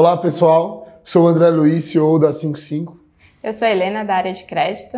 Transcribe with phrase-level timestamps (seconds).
[0.00, 0.86] Olá, pessoal.
[1.04, 2.98] Sou o André Luiz, CEO da 55.
[3.44, 4.96] Eu sou a Helena, da área de crédito.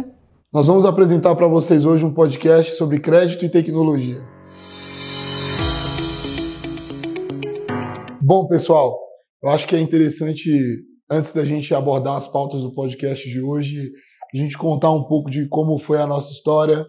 [0.53, 4.25] Nós vamos apresentar para vocês hoje um podcast sobre crédito e tecnologia.
[8.21, 8.97] Bom, pessoal,
[9.43, 10.57] eu acho que é interessante,
[11.11, 13.91] antes da gente abordar as pautas do podcast de hoje,
[14.33, 16.87] a gente contar um pouco de como foi a nossa história,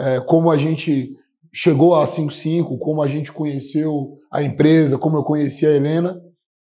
[0.00, 1.14] é, como a gente
[1.52, 6.18] chegou a 55, como a gente conheceu a empresa, como eu conheci a Helena.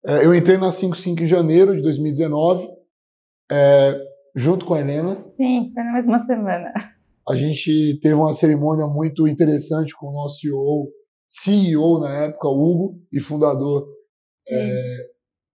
[0.08, 2.70] É, eu entrei na 55 em janeiro de 2019,
[3.52, 4.00] é,
[4.36, 5.26] junto com a Helena.
[5.32, 6.72] Sim, foi na mesma semana.
[7.28, 10.92] A gente teve uma cerimônia muito interessante com o nosso CEO,
[11.28, 13.88] CEO na época, Hugo, e fundador,
[14.48, 14.98] é,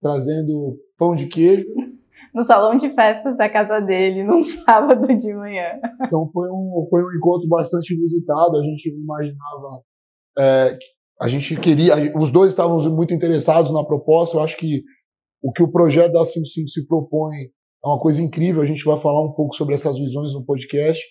[0.00, 1.64] trazendo pão de queijo
[2.34, 5.78] no salão de festas da casa dele, num sábado de manhã.
[6.05, 8.56] Então foi um, foi um encontro bastante inusitado.
[8.56, 9.82] A gente imaginava.
[10.38, 10.78] É,
[11.20, 11.95] a gente queria.
[12.16, 14.37] Os dois estavam muito interessados na proposta.
[14.37, 14.83] Eu acho que
[15.42, 17.37] o que o projeto da 55 se propõe
[17.84, 18.62] é uma coisa incrível.
[18.62, 21.03] A gente vai falar um pouco sobre essas visões no podcast.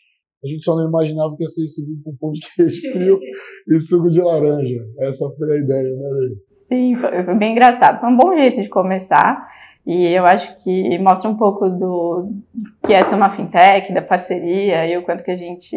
[0.43, 3.19] A gente só não imaginava que ia ser recebido com pão de queijo frio
[3.67, 4.79] e suco de laranja.
[5.01, 6.29] Essa foi a ideia, né, Lei?
[6.55, 7.99] Sim, foi, foi bem engraçado.
[7.99, 9.47] Foi um bom jeito de começar.
[9.85, 12.31] E eu acho que mostra um pouco do
[12.85, 15.75] que essa é uma fintech, da parceria e o quanto que a gente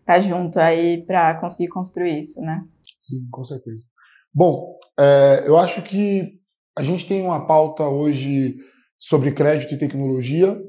[0.00, 2.64] está junto aí para conseguir construir isso, né?
[3.00, 3.84] Sim, com certeza.
[4.32, 6.38] Bom, é, eu acho que
[6.76, 8.56] a gente tem uma pauta hoje
[8.98, 10.60] sobre crédito e tecnologia.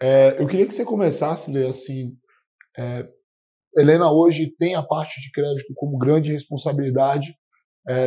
[0.00, 2.16] É, eu queria que você começasse, Lê, assim,
[2.78, 3.08] é,
[3.76, 7.34] Helena hoje tem a parte de crédito como grande responsabilidade.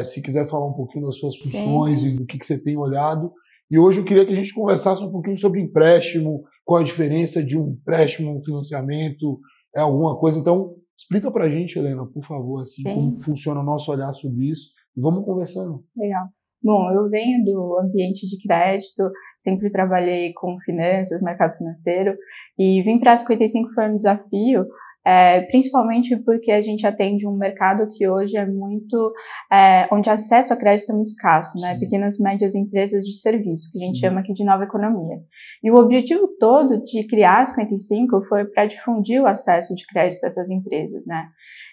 [0.06, 2.08] Se quiser falar um pouquinho das suas funções Sim.
[2.08, 3.34] e do que, que você tem olhado.
[3.70, 7.44] E hoje eu queria que a gente conversasse um pouquinho sobre empréstimo, qual a diferença
[7.44, 9.40] de um empréstimo, um financiamento,
[9.76, 10.40] é alguma coisa.
[10.40, 14.46] Então, explica para a gente, Helena, por favor, assim, como funciona o nosso olhar sobre
[14.50, 14.72] isso.
[14.96, 15.84] E vamos conversando.
[15.96, 16.28] Legal.
[16.64, 22.18] Bom, eu venho do ambiente de crédito, sempre trabalhei com finanças, mercado financeiro,
[22.58, 24.66] e vim para a 55 foi um desafio,
[25.06, 29.14] é, principalmente porque a gente atende um mercado que hoje é muito,
[29.52, 31.78] é, onde acesso a crédito é muito escasso, né?
[31.80, 34.08] Pequenas e médias empresas de serviço, que a gente Sim.
[34.08, 35.18] chama aqui de nova economia.
[35.64, 40.24] E o objetivo todo de criar a 55 foi para difundir o acesso de crédito
[40.24, 41.26] a essas empresas, né?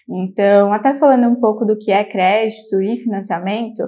[0.09, 3.81] Então, até falando um pouco do que é crédito e financiamento,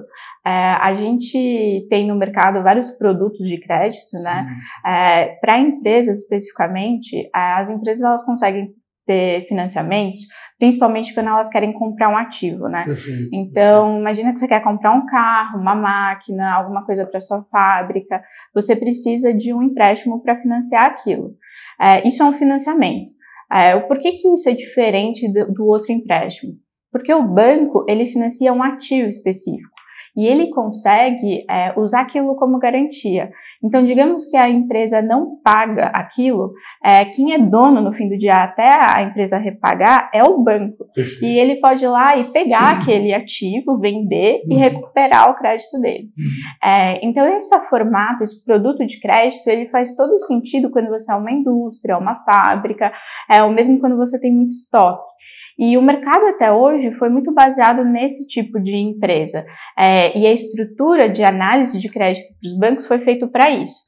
[0.44, 4.46] é, a gente tem no mercado vários produtos de crédito, né?
[4.84, 8.74] É, para empresas especificamente, as empresas elas conseguem
[9.06, 10.22] ter financiamentos,
[10.58, 12.84] principalmente quando elas querem comprar um ativo, né?
[12.84, 13.30] Perfeito.
[13.32, 18.20] Então, imagina que você quer comprar um carro, uma máquina, alguma coisa para sua fábrica,
[18.52, 21.34] você precisa de um empréstimo para financiar aquilo.
[21.80, 23.10] É, isso é um financiamento.
[23.50, 26.54] É, por que, que isso é diferente do, do outro empréstimo?
[26.90, 29.76] Porque o banco, ele financia um ativo específico
[30.16, 33.30] e ele consegue é, usar aquilo como garantia.
[33.62, 36.52] Então, digamos que a empresa não paga aquilo,
[36.84, 40.86] é, quem é dono no fim do dia até a empresa repagar é o banco.
[40.94, 41.24] Perfeito.
[41.24, 44.52] E ele pode ir lá e pegar aquele ativo, vender uhum.
[44.52, 46.10] e recuperar o crédito dele.
[46.16, 46.68] Uhum.
[46.70, 51.14] É, então, esse formato, esse produto de crédito, ele faz todo sentido quando você é
[51.14, 52.92] uma indústria, uma fábrica,
[53.30, 55.06] é, ou mesmo quando você tem muito estoque.
[55.58, 59.44] E o mercado até hoje foi muito baseado nesse tipo de empresa.
[59.78, 63.80] É, e a estrutura de análise de crédito para os bancos foi feito para isso.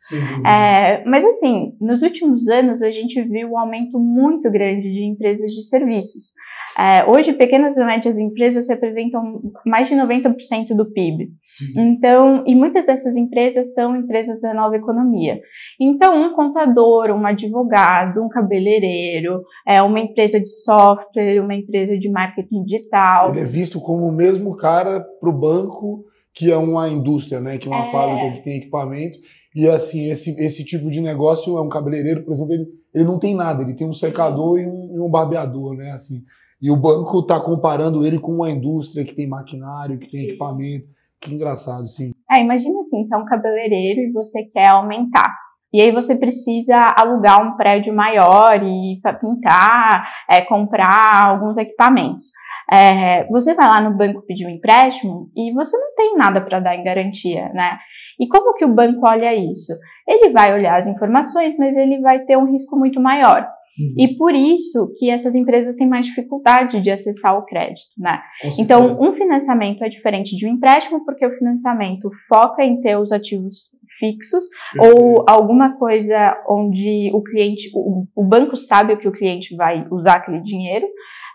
[0.46, 5.50] É, mas assim, nos últimos anos a gente viu um aumento muito grande de empresas
[5.50, 6.32] de serviços.
[6.78, 11.26] É, hoje, pequenas e médias empresas representam mais de 90% do PIB.
[11.40, 11.72] Sim.
[11.76, 15.40] Então, e muitas dessas empresas são empresas da nova economia.
[15.80, 22.10] Então, um contador, um advogado, um cabeleireiro, é uma empresa de software, uma empresa de
[22.10, 23.30] marketing digital.
[23.30, 26.04] Ele é visto como o mesmo cara para o banco
[26.34, 27.58] que é uma indústria, né?
[27.58, 27.90] Que é uma é.
[27.90, 29.18] fábrica que tem equipamento.
[29.54, 33.18] E assim, esse, esse tipo de negócio é um cabeleireiro, por exemplo, ele, ele não
[33.18, 35.90] tem nada, ele tem um secador e um, e um barbeador, né?
[35.90, 36.22] Assim,
[36.62, 40.28] e o banco está comparando ele com uma indústria que tem maquinário, que tem sim.
[40.28, 40.86] equipamento.
[41.20, 42.12] Que engraçado, sim.
[42.30, 45.34] É, imagina assim, você é um cabeleireiro e você quer aumentar.
[45.72, 52.24] E aí você precisa alugar um prédio maior e pintar, é, comprar alguns equipamentos.
[52.70, 56.60] É, você vai lá no banco pedir um empréstimo e você não tem nada para
[56.60, 57.78] dar em garantia, né?
[58.20, 59.72] E como que o banco olha isso?
[60.06, 63.46] Ele vai olhar as informações, mas ele vai ter um risco muito maior.
[63.78, 63.94] Uhum.
[63.96, 68.20] E por isso que essas empresas têm mais dificuldade de acessar o crédito, né?
[68.58, 73.12] Então, um financiamento é diferente de um empréstimo, porque o financiamento foca em ter os
[73.12, 74.44] ativos fixos
[74.78, 79.86] ou alguma coisa onde o cliente, o, o, banco sabe o que o cliente vai
[79.90, 80.86] usar aquele dinheiro.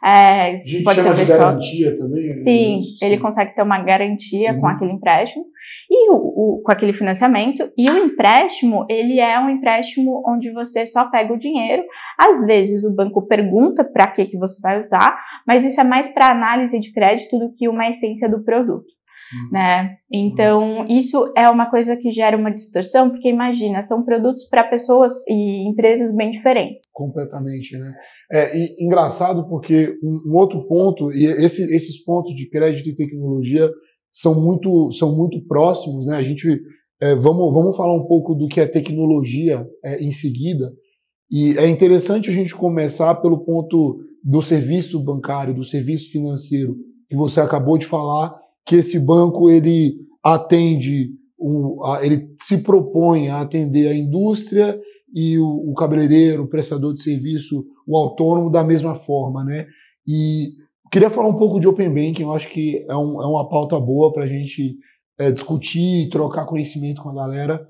[0.04, 2.26] É, a gente pode chama ser de garantia também?
[2.26, 2.32] Né?
[2.34, 4.60] Sim, ele consegue ter uma garantia uhum.
[4.60, 5.46] com aquele empréstimo
[5.90, 7.72] e o, o, com aquele financiamento.
[7.78, 11.84] E o empréstimo, ele é um empréstimo onde você só pega o dinheiro.
[12.20, 16.08] Às vezes o banco pergunta para que, que você vai usar, mas isso é mais
[16.08, 18.92] para análise de crédito do que uma essência do produto
[19.52, 19.98] né?
[20.12, 25.12] Então, isso é uma coisa que gera uma distorção, porque imagina, são produtos para pessoas
[25.28, 26.84] e empresas bem diferentes.
[26.92, 27.94] Completamente, né?
[28.32, 32.96] É e, engraçado porque um, um, outro ponto, e esse, esses pontos de crédito e
[32.96, 33.70] tecnologia
[34.12, 36.18] são muito, são muito próximos, né?
[36.18, 36.62] A gente,
[37.02, 40.72] é, vamos, vamos falar um pouco do que é tecnologia é, em seguida,
[41.36, 46.76] e é interessante a gente começar pelo ponto do serviço bancário, do serviço financeiro,
[47.10, 51.10] que você acabou de falar, que esse banco ele atende,
[51.40, 54.80] um, a, ele se propõe a atender a indústria
[55.12, 59.66] e o, o, cabeleireiro, o prestador de serviço, o autônomo da mesma forma, né?
[60.08, 60.50] E
[60.92, 63.80] queria falar um pouco de Open Banking, eu acho que é, um, é uma pauta
[63.80, 64.78] boa para a gente
[65.18, 67.68] é, discutir e trocar conhecimento com a galera.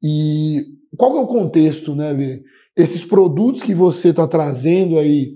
[0.00, 0.64] E
[0.96, 2.42] qual que é o contexto, né, Lê?
[2.80, 5.34] Esses produtos que você está trazendo aí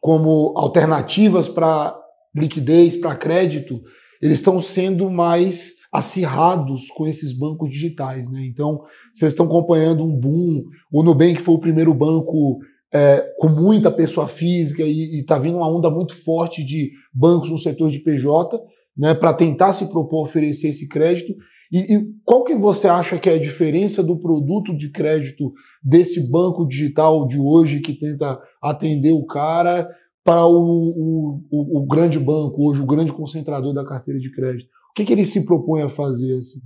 [0.00, 1.98] como alternativas para
[2.34, 3.80] liquidez, para crédito,
[4.20, 8.44] eles estão sendo mais acirrados com esses bancos digitais, né?
[8.44, 10.64] Então, vocês estão acompanhando um boom.
[10.92, 12.58] O Nubank foi o primeiro banco
[12.92, 17.58] é, com muita pessoa física e está vindo uma onda muito forte de bancos no
[17.58, 18.60] setor de PJ,
[18.96, 19.14] né?
[19.14, 21.32] Para tentar se propor oferecer esse crédito.
[21.70, 25.52] E, e, qual que você acha que é a diferença do produto de crédito
[25.82, 29.88] desse banco digital de hoje que tenta atender o cara
[30.24, 34.68] para o, o, o, grande banco, hoje o grande concentrador da carteira de crédito?
[34.90, 36.38] O que, que ele se propõe a fazer?
[36.38, 36.60] Assim?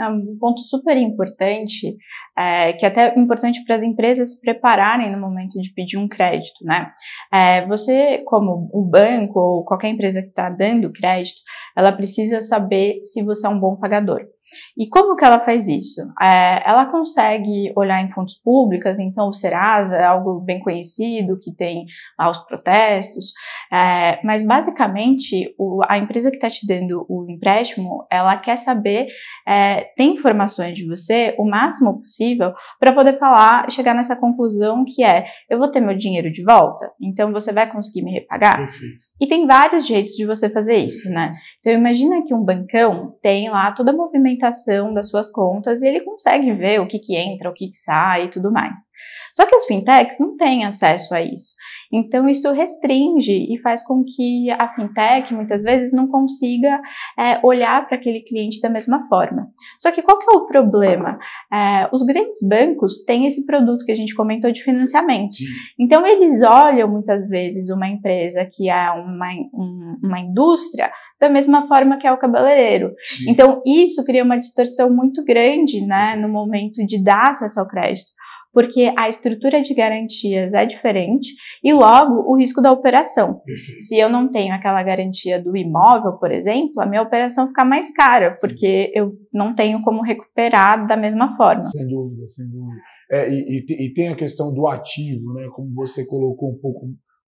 [0.00, 1.96] É um ponto super importante,
[2.36, 6.08] é, que é até importante para as empresas se prepararem no momento de pedir um
[6.08, 6.90] crédito, né?
[7.32, 11.40] É, você, como o banco ou qualquer empresa que está dando crédito,
[11.76, 14.20] ela precisa saber se você é um bom pagador.
[14.76, 16.00] E como que ela faz isso?
[16.20, 21.52] É, ela consegue olhar em fontes públicas, então o Serasa é algo bem conhecido, que
[21.52, 21.86] tem
[22.18, 23.32] lá os protestos,
[23.72, 29.08] é, mas basicamente o, a empresa que está te dando o empréstimo, ela quer saber,
[29.46, 35.02] é, tem informações de você o máximo possível para poder falar, chegar nessa conclusão que
[35.04, 38.56] é, eu vou ter meu dinheiro de volta, então você vai conseguir me repagar?
[38.56, 39.06] Perfeito.
[39.20, 41.34] E tem vários jeitos de você fazer isso, né?
[41.60, 44.43] Então imagina que um bancão tem lá toda a movimentação
[44.92, 48.24] das suas contas e ele consegue ver o que, que entra, o que, que sai
[48.24, 48.74] e tudo mais.
[49.34, 51.54] Só que as fintechs não têm acesso a isso.
[51.92, 56.80] Então, isso restringe e faz com que a fintech, muitas vezes, não consiga
[57.18, 59.48] é, olhar para aquele cliente da mesma forma.
[59.78, 61.18] Só que qual que é o problema?
[61.54, 65.34] É, os grandes bancos têm esse produto que a gente comentou de financiamento.
[65.36, 65.44] Sim.
[65.78, 70.90] Então, eles olham, muitas vezes, uma empresa que é uma, um, uma indústria
[71.20, 72.92] da mesma forma que é o cabeleireiro.
[73.04, 73.30] Sim.
[73.30, 78.10] Então, isso cria uma distorção muito grande né, no momento de dar acesso ao crédito
[78.54, 83.40] porque a estrutura de garantias é diferente e logo o risco da operação.
[83.44, 83.80] Perfeito.
[83.80, 87.92] Se eu não tenho aquela garantia do imóvel, por exemplo, a minha operação fica mais
[87.92, 88.46] cara, Sim.
[88.46, 91.64] porque eu não tenho como recuperar da mesma forma.
[91.64, 92.80] Sem dúvida, sem dúvida.
[93.10, 95.48] É, e, e, e, tem a questão do ativo, né?
[95.52, 96.86] Como você colocou um pouco,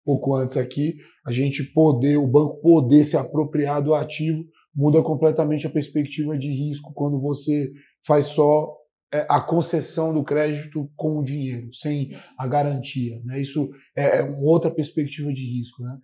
[0.05, 0.93] pouco antes aqui,
[1.25, 4.43] a gente poder, o banco poder se apropriar do ativo
[4.75, 7.71] muda completamente a perspectiva de risco quando você
[8.05, 8.75] faz só
[9.29, 13.21] a concessão do crédito com o dinheiro, sem a garantia.
[13.23, 13.41] Né?
[13.41, 15.83] Isso é, é uma outra perspectiva de risco.
[15.83, 15.97] Né?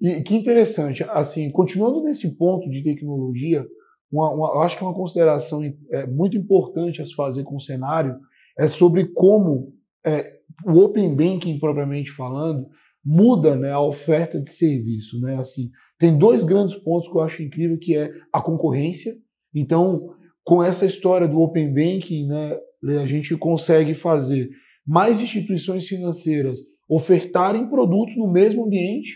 [0.00, 3.64] E que interessante, assim, continuando nesse ponto de tecnologia,
[4.10, 7.60] uma, uma, eu acho que uma consideração é, muito importante a se fazer com o
[7.60, 8.18] cenário
[8.58, 12.68] é sobre como é, o Open Banking, propriamente falando,
[13.04, 15.20] muda né, a oferta de serviço.
[15.20, 15.36] Né?
[15.38, 19.12] Assim, tem dois grandes pontos que eu acho incrível, que é a concorrência.
[19.54, 20.15] Então,
[20.46, 22.56] com essa história do Open Banking, né,
[23.02, 24.48] a gente consegue fazer
[24.86, 29.10] mais instituições financeiras ofertarem produtos no mesmo ambiente,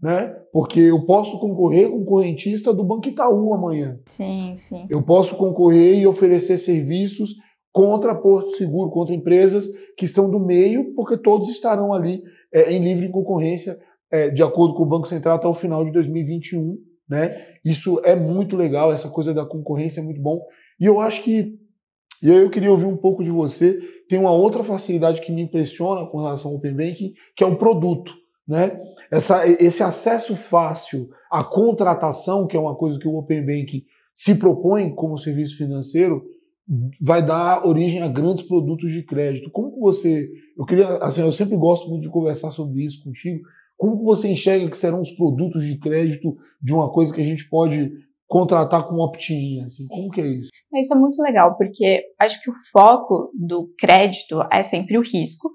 [0.00, 0.32] né?
[0.52, 3.98] Porque eu posso concorrer com o correntista do Banco Itaú amanhã.
[4.06, 4.86] Sim, sim.
[4.88, 7.30] Eu posso concorrer e oferecer serviços
[7.72, 9.66] contra Porto Seguro, contra empresas
[9.98, 12.22] que estão do meio, porque todos estarão ali
[12.54, 13.76] é, em livre concorrência,
[14.08, 16.78] é, de acordo com o Banco Central, até o final de 2021.
[17.08, 17.36] Né?
[17.64, 20.38] Isso é muito legal, essa coisa da concorrência é muito bom.
[20.78, 21.58] E eu acho que,
[22.22, 23.78] e aí eu queria ouvir um pouco de você,
[24.08, 27.56] tem uma outra facilidade que me impressiona com relação ao Open Banking, que é um
[27.56, 28.12] produto.
[28.46, 28.80] Né?
[29.10, 34.34] Essa, esse acesso fácil à contratação, que é uma coisa que o Open Banking se
[34.34, 36.24] propõe como serviço financeiro,
[37.00, 39.50] vai dar origem a grandes produtos de crédito.
[39.50, 43.42] Como você, eu queria, assim, eu sempre gosto muito de conversar sobre isso contigo.
[43.76, 47.48] Como você enxerga que serão os produtos de crédito de uma coisa que a gente
[47.48, 47.92] pode
[48.26, 49.62] contratar com opt-in?
[49.64, 50.50] Assim, como que é isso?
[50.74, 55.50] Isso é muito legal, porque acho que o foco do crédito é sempre o risco,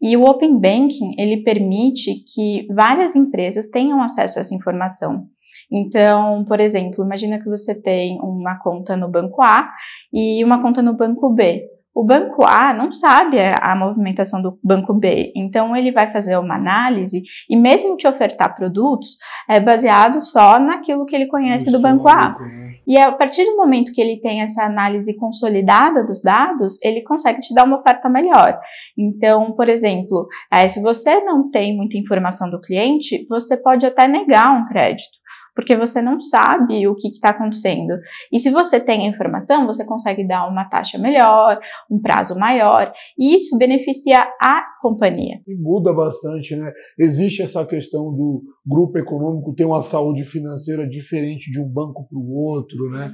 [0.00, 5.28] e o Open Banking, ele permite que várias empresas tenham acesso a essa informação.
[5.70, 9.70] Então, por exemplo, imagina que você tem uma conta no banco A
[10.12, 11.62] e uma conta no banco B.
[11.94, 16.56] O banco A não sabe a, movimentação do banco B, então ele vai fazer uma
[16.56, 19.16] análise e mesmo te ofertar produtos
[19.48, 22.36] é baseado só naquilo que ele conhece do banco A.
[22.36, 22.74] Né?
[22.86, 27.40] E a partir do momento que ele tem essa análise consolidada dos dados, ele consegue
[27.40, 28.58] te dar uma oferta melhor.
[28.98, 34.08] Então, por exemplo, é, se você não tem muita informação do cliente, você pode até
[34.08, 35.23] negar um crédito
[35.54, 37.94] porque você não sabe o que está acontecendo.
[38.32, 41.58] E se você tem a informação, você consegue dar uma taxa melhor,
[41.90, 45.40] um prazo maior, e isso beneficia a companhia.
[45.46, 46.72] E muda bastante, né?
[46.98, 52.18] Existe essa questão do grupo econômico ter uma saúde financeira diferente de um banco para
[52.18, 53.12] o outro, né?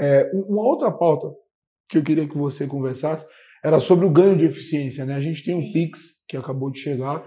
[0.00, 1.28] É, uma outra pauta
[1.90, 3.26] que eu queria que você conversasse
[3.62, 5.14] era sobre o ganho de eficiência, né?
[5.14, 7.24] A gente tem o um Pix que acabou de chegar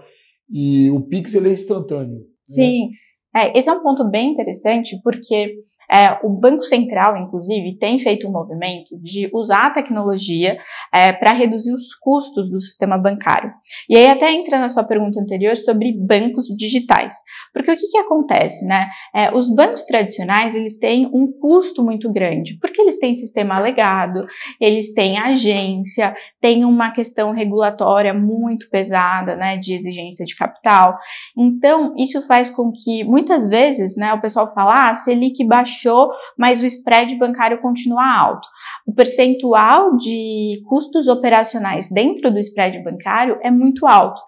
[0.50, 2.18] e o Pix ele é instantâneo.
[2.48, 2.54] Né?
[2.54, 2.88] Sim.
[2.88, 2.96] Né?
[3.34, 5.54] É, esse é um ponto bem interessante porque
[5.90, 10.58] é, o Banco Central, inclusive, tem feito um movimento de usar a tecnologia
[10.92, 13.52] é, para reduzir os custos do sistema bancário.
[13.88, 17.14] E aí até entra na sua pergunta anterior sobre bancos digitais.
[17.52, 18.88] Porque o que, que acontece, né?
[19.14, 24.26] É, os bancos tradicionais, eles têm um custo muito grande, porque eles têm sistema legado,
[24.60, 30.98] eles têm agência, tem uma questão regulatória muito pesada, né, de exigência de capital.
[31.36, 36.10] Então, isso faz com que, muitas vezes, né, o pessoal fala, ah, Selic baixou baixou,
[36.36, 38.48] mas o spread bancário continua alto.
[38.86, 44.20] O percentual de custos operacionais dentro do spread bancário é muito alto.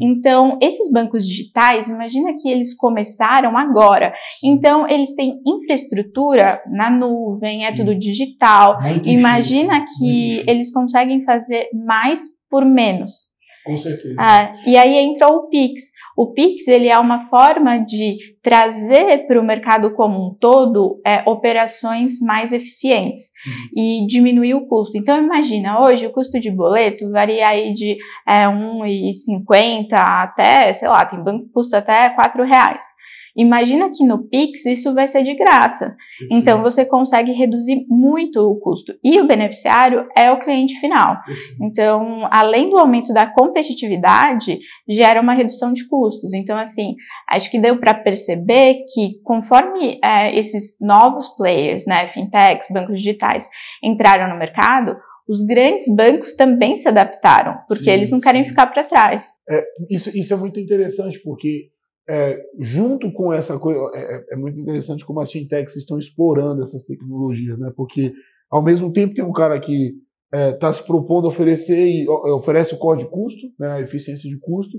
[0.00, 4.12] Então, esses bancos digitais, imagina que eles começaram agora.
[4.42, 7.76] Então, eles têm infraestrutura na nuvem, é Sim.
[7.76, 8.80] tudo digital.
[8.82, 12.20] Muito imagina que eles conseguem fazer mais
[12.50, 13.36] por menos.
[13.64, 14.14] Com certeza.
[14.16, 15.90] Ah, e aí entra o Pix.
[16.16, 21.22] O Pix ele é uma forma de trazer para o mercado como um todo é,
[21.26, 23.68] operações mais eficientes uhum.
[23.76, 24.96] e diminuir o custo.
[24.96, 31.04] Então imagina, hoje o custo de boleto varia aí de é, 1,50 até, sei lá,
[31.04, 32.95] tem banco que custa até 4 reais.
[33.36, 35.94] Imagina que no Pix isso vai ser de graça.
[36.30, 38.94] Então você consegue reduzir muito o custo.
[39.04, 41.16] E o beneficiário é o cliente final.
[41.60, 46.32] Então, além do aumento da competitividade, gera uma redução de custos.
[46.32, 46.94] Então, assim,
[47.28, 53.48] acho que deu para perceber que conforme é, esses novos players, né, fintechs, bancos digitais,
[53.82, 54.96] entraram no mercado,
[55.28, 58.50] os grandes bancos também se adaptaram, porque sim, eles não querem sim.
[58.50, 59.26] ficar para trás.
[59.48, 61.68] É, isso, isso é muito interessante, porque
[62.08, 66.62] é, junto com essa coisa, é, é, é, muito interessante como as fintechs estão explorando
[66.62, 67.72] essas tecnologias, né?
[67.76, 68.12] Porque
[68.50, 69.94] ao mesmo tempo tem um cara que
[70.32, 74.28] está é, se propondo a oferecer e oferece o código de custo, né, a eficiência
[74.28, 74.78] de custo.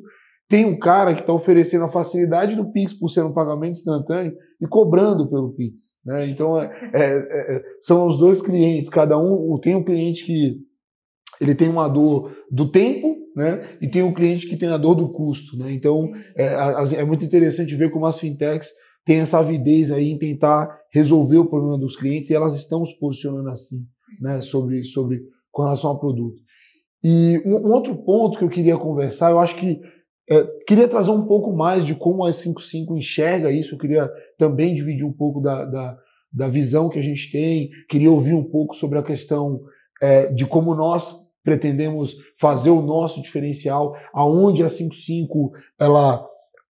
[0.50, 4.34] Tem um cara que está oferecendo a facilidade do Pix por ser um pagamento instantâneo
[4.62, 5.81] e cobrando pelo Pix.
[6.05, 6.29] Né?
[6.29, 10.66] Então é, é, são os dois clientes, cada um tem um cliente que
[11.39, 13.77] ele tem uma dor do tempo né?
[13.79, 15.72] E tem um cliente que tem a dor do custo, né?
[15.72, 16.56] Então é,
[16.96, 18.72] é muito interessante ver como as fintechs
[19.06, 22.98] têm essa avidez aí em tentar resolver o problema dos clientes e elas estão se
[22.98, 23.86] posicionando assim,
[24.20, 24.41] né?
[24.41, 26.41] Sobre sobre com relação ao produto.
[27.03, 29.79] E um, um outro ponto que eu queria conversar, eu acho que
[30.27, 33.75] é, queria trazer um pouco mais de como a 55 enxerga isso.
[33.75, 35.98] Eu queria também dividir um pouco da, da,
[36.34, 37.70] da visão que a gente tem.
[37.88, 39.62] Queria ouvir um pouco sobre a questão
[40.01, 46.27] é, de como nós pretendemos fazer o nosso diferencial, aonde a 55 ela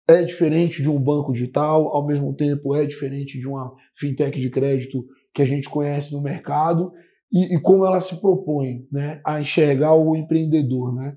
[0.07, 4.51] é diferente de um banco digital, ao mesmo tempo é diferente de uma fintech de
[4.51, 5.03] crédito
[5.35, 6.93] que a gente conhece no mercado
[7.33, 10.95] e, e como ela se propõe né, a enxergar o empreendedor.
[10.95, 11.17] Né?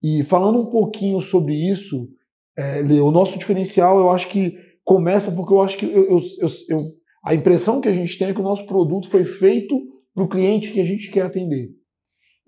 [0.00, 2.08] E falando um pouquinho sobre isso,
[2.56, 6.20] é, o nosso diferencial eu acho que começa porque eu acho que eu, eu,
[6.68, 6.78] eu,
[7.24, 9.76] a impressão que a gente tem é que o nosso produto foi feito
[10.14, 11.79] para o cliente que a gente quer atender.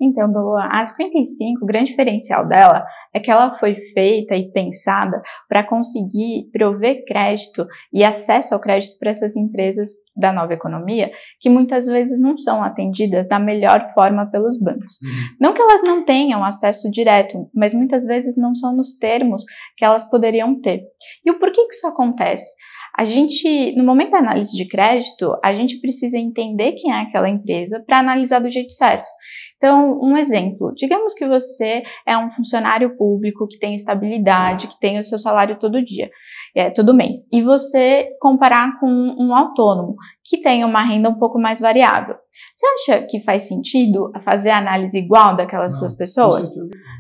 [0.03, 5.63] Então, a 55, o grande diferencial dela é que ela foi feita e pensada para
[5.63, 11.87] conseguir prover crédito e acesso ao crédito para essas empresas da nova economia que muitas
[11.87, 15.01] vezes não são atendidas da melhor forma pelos bancos.
[15.03, 15.37] Uhum.
[15.41, 19.45] Não que elas não tenham acesso direto, mas muitas vezes não são nos termos
[19.77, 20.83] que elas poderiam ter.
[21.25, 22.51] E o porquê que isso acontece?
[22.99, 27.29] A gente, no momento da análise de crédito, a gente precisa entender quem é aquela
[27.29, 29.09] empresa para analisar do jeito certo.
[29.57, 34.99] Então, um exemplo, digamos que você é um funcionário público que tem estabilidade, que tem
[34.99, 36.11] o seu salário todo dia,
[36.55, 41.39] é, todo mês, e você comparar com um autônomo que tem uma renda um pouco
[41.39, 42.17] mais variável.
[42.55, 46.51] Você acha que faz sentido fazer a análise igual daquelas Não, duas pessoas?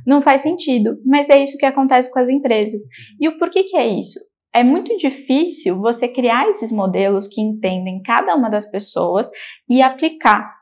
[0.07, 2.83] Não faz sentido, mas é isso que acontece com as empresas.
[3.21, 4.19] E o porquê que é isso?
[4.55, 9.29] É muito difícil você criar esses modelos que entendem cada uma das pessoas
[9.69, 10.53] e aplicar.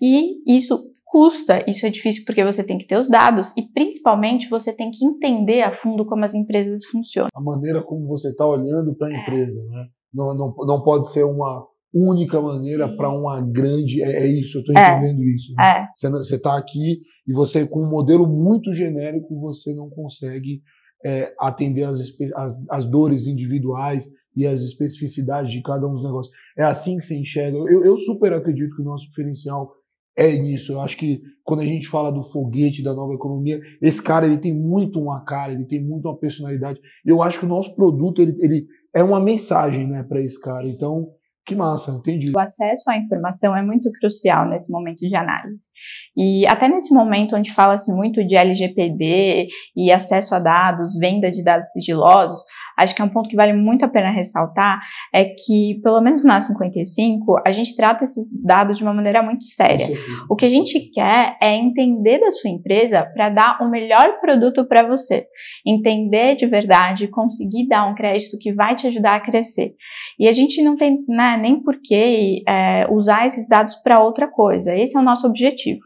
[0.00, 4.48] E isso custa, isso é difícil porque você tem que ter os dados e principalmente
[4.48, 7.28] você tem que entender a fundo como as empresas funcionam.
[7.34, 9.20] A maneira como você está olhando para a é.
[9.20, 9.86] empresa, né?
[10.14, 14.02] Não, não, não pode ser uma única maneira para uma grande.
[14.02, 14.80] É, é, isso, eu estou é.
[14.80, 15.34] entendendo é.
[15.34, 15.52] isso.
[15.54, 15.88] Né?
[15.94, 20.62] Você está aqui e você, com um modelo muito genérico, você não consegue
[21.04, 21.98] é, atender as,
[22.34, 26.34] as, as, dores individuais e as especificidades de cada um dos negócios.
[26.56, 27.56] É assim que você enxerga.
[27.56, 29.72] Eu, eu super acredito que o nosso diferencial
[30.16, 30.72] é nisso.
[30.72, 34.38] Eu acho que quando a gente fala do foguete da nova economia, esse cara ele
[34.38, 36.80] tem muito uma cara, ele tem muito uma personalidade.
[37.04, 40.68] Eu acho que o nosso produto ele, ele é uma mensagem, né, para esse cara.
[40.68, 41.08] Então
[41.46, 42.32] que massa, entendi.
[42.34, 45.68] O acesso à informação é muito crucial nesse momento de análise.
[46.16, 51.42] E até nesse momento onde fala-se muito de LGPD e acesso a dados, venda de
[51.42, 52.40] dados sigilosos,
[52.82, 54.80] acho que é um ponto que vale muito a pena ressaltar,
[55.12, 59.44] é que, pelo menos na 55, a gente trata esses dados de uma maneira muito
[59.44, 59.86] séria.
[60.28, 64.64] O que a gente quer é entender da sua empresa para dar o melhor produto
[64.66, 65.26] para você.
[65.66, 69.74] Entender de verdade, conseguir dar um crédito que vai te ajudar a crescer.
[70.18, 74.28] E a gente não tem né, nem por que é, usar esses dados para outra
[74.28, 74.76] coisa.
[74.76, 75.80] Esse é o nosso objetivo.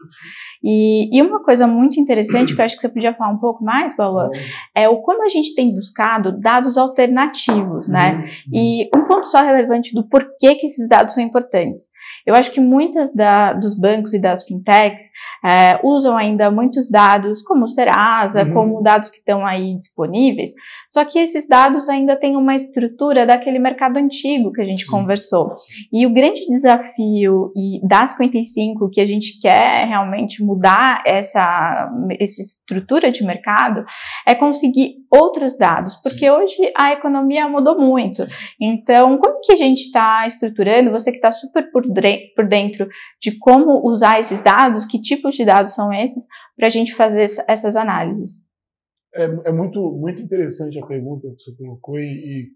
[0.67, 3.63] E, e, uma coisa muito interessante que eu acho que você podia falar um pouco
[3.63, 4.31] mais, Paula,
[4.73, 8.15] é o como a gente tem buscado dados alternativos, né?
[8.15, 8.51] Uhum.
[8.51, 11.91] E um ponto só relevante do porquê que esses dados são importantes.
[12.25, 15.11] Eu acho que muitas da, dos bancos e das fintechs
[15.43, 18.53] é, usam ainda muitos dados, como o Serasa, uhum.
[18.53, 20.49] como dados que estão aí disponíveis,
[20.95, 24.91] só que esses dados ainda têm uma estrutura daquele mercado antigo que a gente Sim.
[24.91, 25.53] conversou.
[25.91, 32.41] E o grande desafio e da 55 que a gente quer realmente mudar essa, essa
[32.41, 33.83] estrutura de mercado
[34.25, 36.29] é conseguir outros dados, porque Sim.
[36.29, 38.23] hoje a economia mudou muito.
[38.57, 40.91] Então, como que a gente está estruturando?
[40.91, 41.83] Você que está super por,
[42.37, 42.87] por dentro
[43.21, 47.29] de como usar esses dados, que tipos de dados são esses, para a gente fazer
[47.49, 48.45] essas análises?
[49.15, 52.47] É, é, muito, muito interessante a pergunta que você colocou e, e,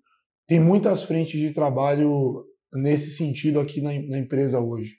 [0.46, 2.44] tem muitas frentes de trabalho
[2.74, 4.94] nesse sentido aqui na, na empresa hoje.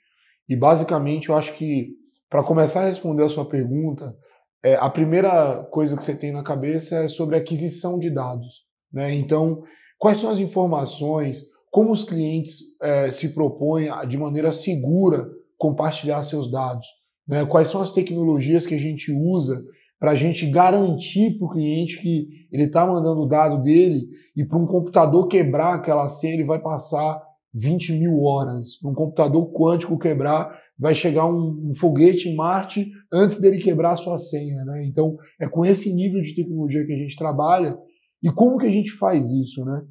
[0.49, 1.88] E basicamente eu acho que
[2.31, 4.16] para começar a responder a sua pergunta,
[4.62, 8.64] é, a primeira coisa que você tem na cabeça é sobre aquisição de dados.
[8.92, 9.14] Né?
[9.14, 9.62] Então,
[9.99, 16.51] quais são as informações, como os clientes é, se propõem de maneira segura compartilhar seus
[16.51, 16.87] dados,
[17.27, 17.44] né?
[17.44, 19.62] quais são as tecnologias que a gente usa
[20.00, 24.42] para a gente garantir para o cliente que ele está mandando o dado dele e
[24.44, 28.76] para um computador quebrar aquela senha ele vai passar 20 mil horas.
[28.80, 33.92] Para um computador quântico quebrar, vai chegar um, um, foguete em Marte antes dele quebrar
[33.92, 34.64] a sua senha.
[34.64, 34.86] Né?
[34.86, 37.76] Então, é com esse nível de tecnologia que a gente trabalha.
[38.22, 39.64] E como que a gente faz isso?
[39.64, 39.82] Né?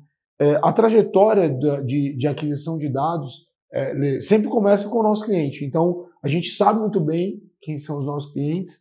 [0.42, 1.50] É, a trajetória
[1.86, 5.64] de, de, aquisição de dados é, sempre começa com o nosso cliente.
[5.64, 8.80] Então, a gente sabe muito bem quem são os nossos clientes,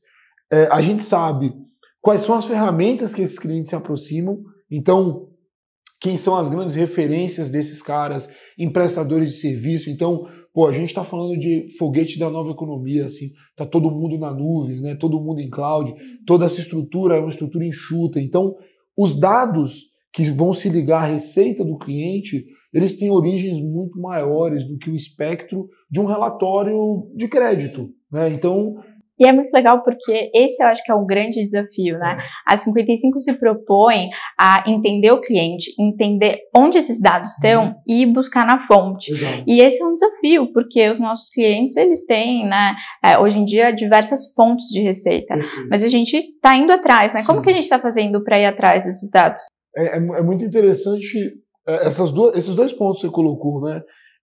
[0.50, 1.52] é, a gente sabe
[2.00, 4.42] quais são as ferramentas que esses clientes se aproximam.
[4.70, 5.28] Então,
[6.00, 9.90] quem são as grandes referências desses caras, emprestadores de serviço.
[9.90, 14.18] Então, pô, a gente está falando de foguete da nova economia, assim, tá todo mundo
[14.18, 14.94] na nuvem, né?
[14.94, 15.92] Todo mundo em cloud,
[16.26, 18.20] toda essa estrutura é uma estrutura enxuta.
[18.20, 18.54] Então,
[18.96, 24.66] os dados que vão se ligar à receita do cliente, eles têm origens muito maiores
[24.66, 28.32] do que o espectro de um relatório de crédito, né?
[28.32, 28.76] Então,
[29.18, 32.18] e é muito legal porque esse eu acho que é um grande desafio, né?
[32.46, 37.74] A 55 se propõe a entender o cliente, entender onde esses dados estão uhum.
[37.86, 39.12] e buscar na fonte.
[39.12, 39.42] Exato.
[39.46, 43.44] E esse é um desafio, porque os nossos clientes, eles têm, né, é, hoje em
[43.44, 45.34] dia, diversas fontes de receita.
[45.34, 45.68] Perfeito.
[45.68, 47.20] Mas a gente está indo atrás, né?
[47.20, 47.26] Sim.
[47.26, 49.42] Como que a gente está fazendo para ir atrás desses dados?
[49.76, 51.34] É, é, é muito interessante
[51.66, 53.82] é, essas duas, esses dois pontos que você colocou, né?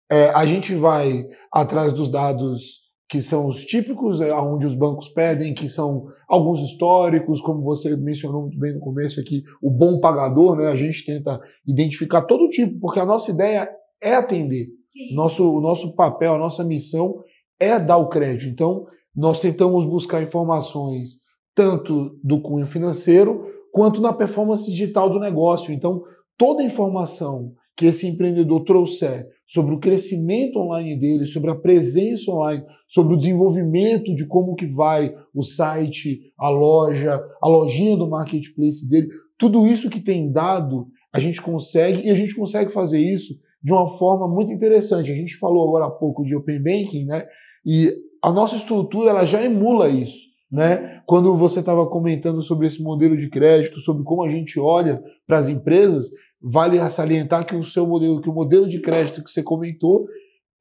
[0.10, 5.10] É, a gente vai atrás dos dados que são os típicos, é, onde os bancos
[5.10, 10.00] pedem, que são alguns históricos, como você mencionou muito bem no começo aqui, o bom
[10.00, 10.68] pagador, né?
[10.68, 13.70] A gente tenta identificar todo tipo, porque a nossa ideia
[14.02, 14.68] é atender.
[15.14, 17.22] Nosso, o nosso papel, a nossa missão
[17.60, 18.50] é dar o crédito.
[18.50, 21.22] Então, nós tentamos buscar informações
[21.54, 25.74] tanto do cunho financeiro quanto na performance digital do negócio.
[25.74, 26.02] Então,
[26.38, 32.64] toda informação que esse empreendedor trouxer sobre o crescimento online dele, sobre a presença online,
[32.88, 38.88] sobre o desenvolvimento de como que vai o site, a loja, a lojinha do marketplace
[38.90, 43.34] dele, tudo isso que tem dado, a gente consegue e a gente consegue fazer isso
[43.62, 45.12] de uma forma muito interessante.
[45.12, 47.26] A gente falou agora há pouco de Open Banking, né?
[47.66, 50.20] E a nossa estrutura ela já emula isso,
[50.52, 51.02] né?
[51.06, 55.38] Quando você estava comentando sobre esse modelo de crédito, sobre como a gente olha para
[55.38, 56.10] as empresas,
[56.42, 60.06] vale salientar que o seu modelo, que o modelo de crédito que você comentou,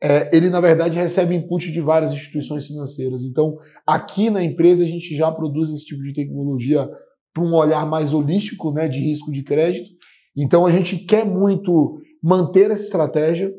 [0.02, 3.22] é, ele na verdade recebe input de várias instituições financeiras.
[3.22, 3.56] Então,
[3.86, 6.88] aqui na empresa a gente já produz esse tipo de tecnologia
[7.32, 9.90] para um olhar mais holístico, né, de risco de crédito.
[10.36, 13.52] Então, a gente quer muito manter essa estratégia.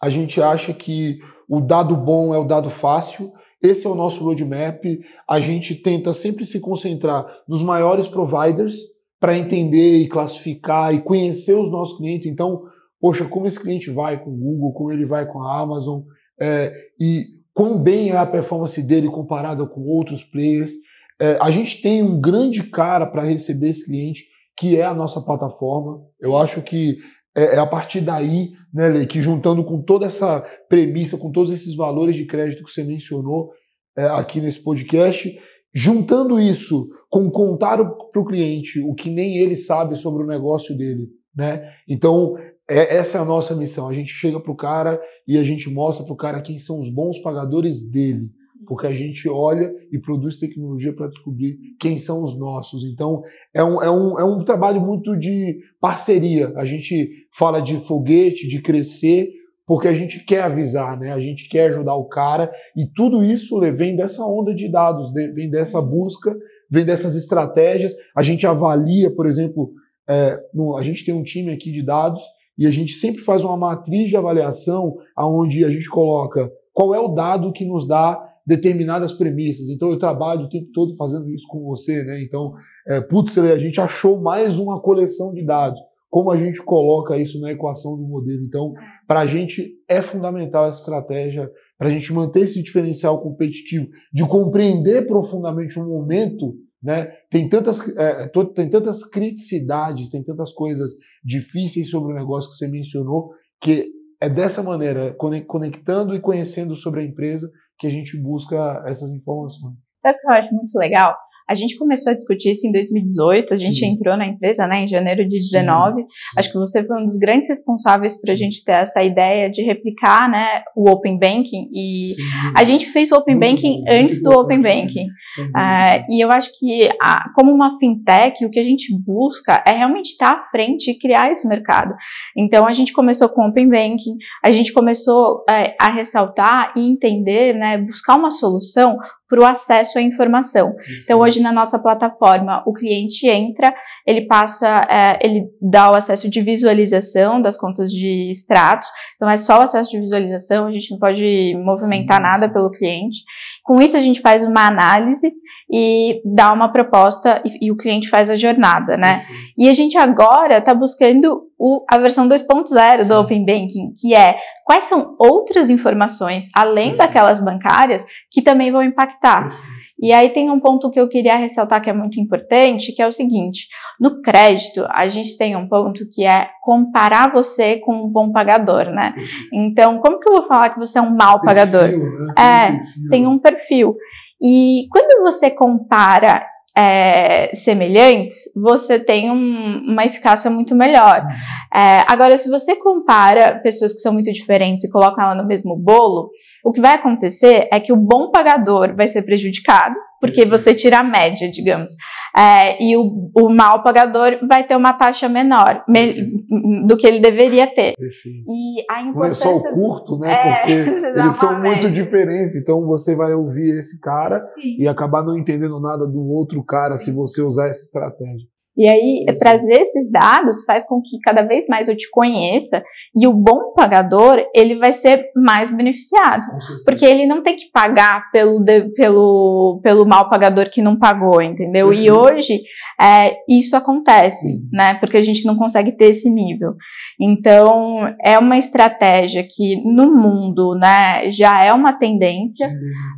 [0.00, 1.18] A gente acha que
[1.48, 3.32] o dado bom é o dado fácil.
[3.62, 4.84] Esse é o nosso roadmap.
[5.28, 8.76] A gente tenta sempre se concentrar nos maiores providers
[9.20, 12.26] para entender e classificar e conhecer os nossos clientes.
[12.26, 12.62] Então,
[13.00, 16.02] poxa, como esse cliente vai com o Google, como ele vai com a Amazon,
[16.40, 17.24] é, e
[17.54, 20.72] quão bem é a performance dele comparada com outros players.
[21.20, 24.24] É, a gente tem um grande cara para receber esse cliente,
[24.58, 26.02] que é a nossa plataforma.
[26.20, 26.98] Eu acho que
[27.34, 31.50] é, é a partir daí, né, Lê, que juntando com toda essa premissa, com todos
[31.50, 33.50] esses valores de crédito que você mencionou
[33.96, 35.34] é, aqui nesse podcast,
[35.74, 40.76] juntando isso com contar para o cliente o que nem ele sabe sobre o negócio
[40.76, 41.62] dele, né?
[41.88, 42.36] Então,
[42.68, 43.88] é, essa é a nossa missão.
[43.88, 46.78] A gente chega para o cara e a gente mostra para o cara quem são
[46.78, 48.28] os bons pagadores dele
[48.66, 52.84] porque a gente olha e produz tecnologia para descobrir quem são os nossos.
[52.84, 53.22] Então,
[53.54, 56.52] é um, é, um, é um trabalho muito de parceria.
[56.56, 59.28] A gente fala de foguete, de crescer,
[59.66, 61.12] porque a gente quer avisar, né?
[61.12, 65.50] a gente quer ajudar o cara, e tudo isso vem dessa onda de dados, vem
[65.50, 66.34] dessa busca,
[66.70, 67.94] vem dessas estratégias.
[68.16, 69.72] A gente avalia, por exemplo,
[70.08, 72.22] é, no, a gente tem um time aqui de dados
[72.58, 77.00] e a gente sempre faz uma matriz de avaliação aonde a gente coloca qual é
[77.00, 79.68] o dado que nos dá determinadas premissas.
[79.68, 82.22] Então eu trabalho o tempo todo fazendo isso com você, né?
[82.22, 82.52] Então,
[82.86, 85.80] é, putz, a gente achou mais uma coleção de dados.
[86.08, 88.42] Como a gente coloca isso na equação do modelo?
[88.44, 88.72] Então,
[89.06, 94.26] para a gente é fundamental essa estratégia, para a gente manter esse diferencial competitivo, de
[94.26, 97.06] compreender profundamente o um momento, né?
[97.30, 102.68] Tem tantas, é, tem tantas criticidades, tem tantas coisas difíceis sobre o negócio que você
[102.68, 105.14] mencionou, que é dessa maneira,
[105.46, 109.74] conectando e conhecendo sobre a empresa, que a gente busca essas informações.
[110.00, 111.14] Sabe o que eu acho muito legal?
[111.48, 113.92] A gente começou a discutir isso em 2018, a gente Sim.
[113.92, 116.04] entrou na empresa né, em janeiro de 2019.
[116.36, 119.62] Acho que você foi um dos grandes responsáveis para a gente ter essa ideia de
[119.62, 121.68] replicar né, o Open Banking.
[121.72, 122.22] E Sim.
[122.54, 125.06] a gente fez o Open Banking antes do Open Banking.
[125.40, 129.72] Uh, e eu acho que, a, como uma fintech, o que a gente busca é
[129.72, 131.94] realmente estar à frente e criar esse mercado.
[132.36, 136.80] Então, a gente começou com o Open Banking, a gente começou uh, a ressaltar e
[136.80, 140.74] entender, né, buscar uma solução para o acesso à informação.
[140.80, 141.04] Isso.
[141.04, 143.74] Então, hoje na nossa plataforma, o cliente entra,
[144.06, 149.36] ele passa, é, ele dá o acesso de visualização das contas de extratos, então é
[149.36, 152.52] só o acesso de visualização, a gente não pode movimentar sim, nada sim.
[152.52, 153.18] pelo cliente.
[153.64, 155.32] Com isso, a gente faz uma análise
[155.70, 159.16] e dá uma proposta e, e o cliente faz a jornada, né?
[159.18, 159.34] Sim.
[159.58, 164.38] E a gente agora está buscando o, a versão 2.0 do Open Banking, que é
[164.64, 169.50] quais são outras informações, além daquelas bancárias, que também vão impactar.
[169.98, 173.06] E aí tem um ponto que eu queria ressaltar que é muito importante, que é
[173.06, 173.66] o seguinte:
[173.98, 178.90] no crédito, a gente tem um ponto que é comparar você com um bom pagador,
[178.90, 179.14] né?
[179.52, 181.88] Então, como que eu vou falar que você é um mau pagador?
[181.88, 182.34] né?
[182.38, 183.96] É, tem um perfil.
[184.42, 186.46] E quando você compara
[186.76, 191.26] é, semelhantes, você tem um, uma eficácia muito melhor.
[191.74, 195.74] É, agora, se você compara pessoas que são muito diferentes e coloca ela no mesmo
[195.74, 196.30] bolo,
[196.62, 199.94] o que vai acontecer é que o bom pagador vai ser prejudicado,
[200.26, 201.90] porque você tira a média, digamos.
[202.36, 206.44] É, e o, o mal pagador vai ter uma taxa menor me,
[206.86, 207.94] do que ele deveria ter.
[207.96, 208.44] Perfeito.
[208.46, 209.46] E a importância...
[209.46, 210.32] Não é só o curto, né?
[210.32, 210.72] É, porque
[211.18, 212.56] eles são muito diferentes.
[212.56, 214.76] Então você vai ouvir esse cara Sim.
[214.78, 217.06] e acabar não entendendo nada do outro cara Sim.
[217.06, 218.46] se você usar essa estratégia.
[218.76, 219.40] E aí, Sim.
[219.40, 222.82] trazer esses dados faz com que cada vez mais eu te conheça
[223.18, 226.42] e o bom pagador, ele vai ser mais beneficiado.
[226.84, 228.62] Porque ele não tem que pagar pelo,
[228.94, 231.92] pelo, pelo mal pagador que não pagou, entendeu?
[231.92, 232.60] E hoje,
[233.00, 234.68] é, isso acontece, Sim.
[234.72, 234.94] né?
[234.94, 236.74] Porque a gente não consegue ter esse nível.
[237.18, 242.70] Então, é uma estratégia que no mundo, né, já é uma tendência.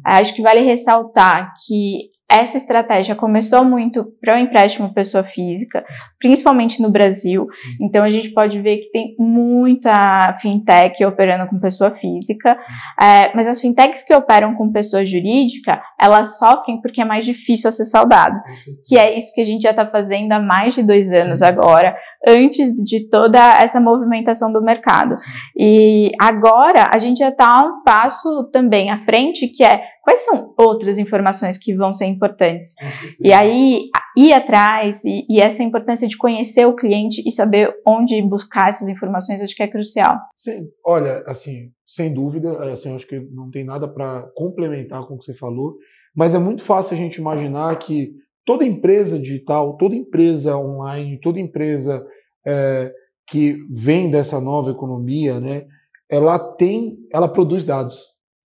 [0.04, 5.82] Acho que vale ressaltar que essa estratégia começou muito para o empréstimo pessoa física,
[6.18, 7.46] principalmente no Brasil.
[7.52, 7.86] Sim.
[7.86, 12.54] Então a gente pode ver que tem muita fintech operando com pessoa física,
[13.00, 17.70] é, mas as fintechs que operam com pessoa jurídica, elas sofrem porque é mais difícil
[17.70, 18.38] acessar o dado,
[18.86, 21.46] que é isso que a gente já está fazendo há mais de dois anos Sim.
[21.46, 25.14] agora, antes de toda essa movimentação do mercado.
[25.56, 30.54] E agora a gente já está um passo também à frente, que é quais são
[30.58, 32.74] outras informações que vão ser importantes?
[33.20, 38.20] E aí, ir atrás e, e, essa importância de conhecer o cliente e saber onde
[38.22, 40.18] buscar essas informações, acho que é crucial.
[40.34, 45.18] Sim, olha, assim, sem dúvida, assim, acho que não tem nada para complementar com o
[45.18, 45.76] que você falou,
[46.16, 48.12] mas é muito fácil a gente imaginar que
[48.48, 52.02] toda empresa digital, toda empresa online, toda empresa
[52.46, 52.90] é,
[53.28, 55.66] que vem dessa nova economia, né,
[56.10, 57.98] ela tem, ela produz dados.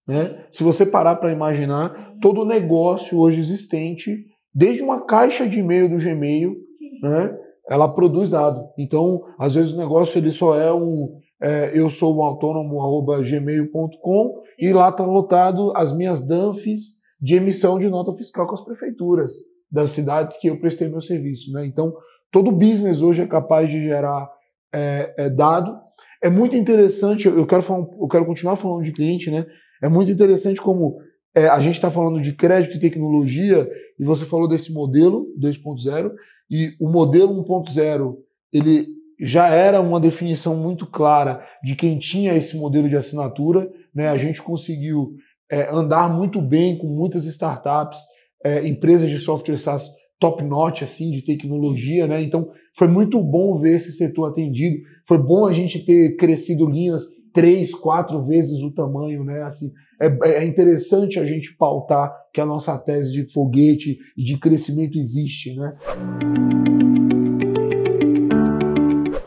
[0.06, 0.46] Né?
[0.52, 6.04] Se você parar para imaginar, todo negócio hoje existente, desde uma caixa de e-mail do
[6.04, 6.54] Gmail,
[7.02, 7.34] né,
[7.70, 8.62] ela produz dado.
[8.78, 12.78] Então, às vezes o negócio ele só é um é, eu sou um autônomo
[13.22, 18.64] gmail.com e lá está lotado as minhas DANFs de emissão de nota fiscal com as
[18.64, 21.52] prefeituras das cidades que eu prestei meu serviço.
[21.52, 21.66] Né?
[21.66, 21.92] Então,
[22.32, 24.30] todo business hoje é capaz de gerar
[24.72, 25.76] é, é, dado.
[26.22, 29.46] É muito interessante, eu quero, falar, eu quero continuar falando de cliente, né?
[29.82, 30.98] É muito interessante como
[31.36, 33.68] é, a gente está falando de crédito e tecnologia,
[34.00, 36.12] e você falou desse modelo 2.0,
[36.50, 38.16] e o modelo 1.0
[38.54, 38.88] ele
[39.20, 43.70] já era uma definição muito clara de quem tinha esse modelo de assinatura.
[43.94, 44.08] Né?
[44.08, 45.16] A gente conseguiu
[45.52, 48.00] é, andar muito bem com muitas startups,
[48.44, 52.22] é, empresas de software SaaS top notch assim de tecnologia, né?
[52.22, 54.78] Então foi muito bom ver esse setor atendido.
[55.08, 57.04] Foi bom a gente ter crescido linhas
[57.34, 59.42] três, quatro vezes o tamanho, né?
[59.44, 59.68] Assim,
[60.02, 64.98] é, é interessante a gente pautar que a nossa tese de foguete e de crescimento
[64.98, 65.76] existe, né?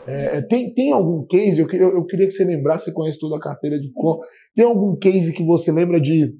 [0.07, 3.37] É, tem, tem algum case, eu, eu, eu, queria que você lembrasse, você conhece toda
[3.37, 4.19] a carteira de cor,
[4.55, 6.33] tem algum case que você lembra de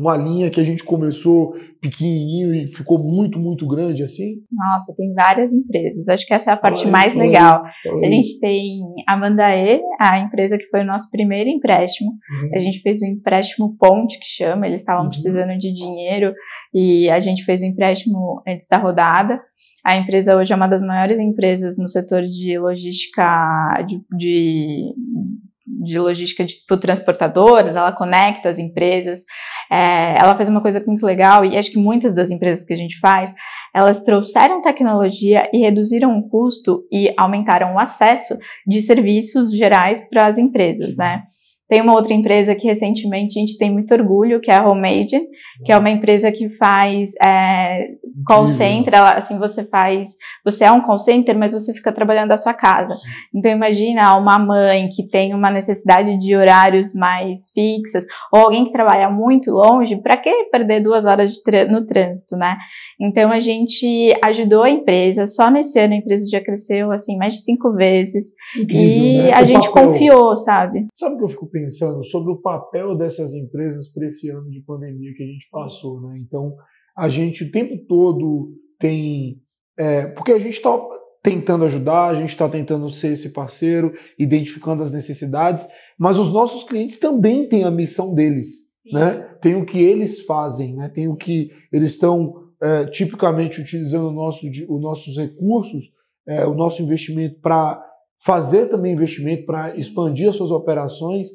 [0.00, 4.36] uma linha que a gente começou pequenininho e ficou muito, muito grande assim?
[4.50, 6.08] Nossa, tem várias empresas.
[6.08, 7.62] Acho que essa é a parte mais legal.
[7.64, 12.10] A gente tem a Mandae, a empresa que foi o nosso primeiro empréstimo.
[12.10, 12.50] Uhum.
[12.54, 15.08] A gente fez um empréstimo ponte, que chama, eles estavam uhum.
[15.08, 16.34] precisando de dinheiro
[16.74, 19.40] e a gente fez o um empréstimo antes da rodada.
[19.84, 24.94] A empresa hoje é uma das maiores empresas no setor de logística de, de
[25.82, 29.20] de logística de, por transportadoras, ela conecta as empresas,
[29.70, 32.76] é, ela faz uma coisa muito legal e acho que muitas das empresas que a
[32.76, 33.32] gente faz,
[33.74, 40.26] elas trouxeram tecnologia e reduziram o custo e aumentaram o acesso de serviços gerais para
[40.26, 41.20] as empresas, né?
[41.70, 45.20] Tem uma outra empresa que recentemente a gente tem muito orgulho, que é a Homemade,
[45.64, 47.90] que é uma empresa que faz é,
[48.26, 52.30] call center, ela, assim, você faz, você é um call center, mas você fica trabalhando
[52.30, 52.92] da sua casa.
[53.32, 58.72] Então imagina uma mãe que tem uma necessidade de horários mais fixas, ou alguém que
[58.72, 61.32] trabalha muito longe, para que perder duas horas
[61.70, 62.56] no trânsito, né?
[63.00, 67.34] Então a gente ajudou a empresa, só nesse ano a empresa já cresceu assim mais
[67.34, 68.34] de cinco vezes.
[68.58, 69.32] Incrível, e né?
[69.34, 69.92] a gente papel.
[69.92, 70.88] confiou, sabe?
[70.94, 71.59] Sabe o que eu fico pensando
[72.04, 76.18] sobre o papel dessas empresas para esse ano de pandemia que a gente passou, né?
[76.18, 76.54] Então,
[76.96, 79.40] a gente o tempo todo tem.
[79.78, 80.78] É, porque a gente está
[81.22, 85.66] tentando ajudar, a gente está tentando ser esse parceiro, identificando as necessidades,
[85.98, 88.48] mas os nossos clientes também têm a missão deles,
[88.82, 88.94] Sim.
[88.94, 89.36] né?
[89.40, 90.88] Tem o que eles fazem, né?
[90.88, 95.92] Tem o que eles estão é, tipicamente utilizando nosso, os nossos recursos,
[96.26, 97.82] é, o nosso investimento para
[98.22, 101.28] fazer também investimento, para expandir as suas operações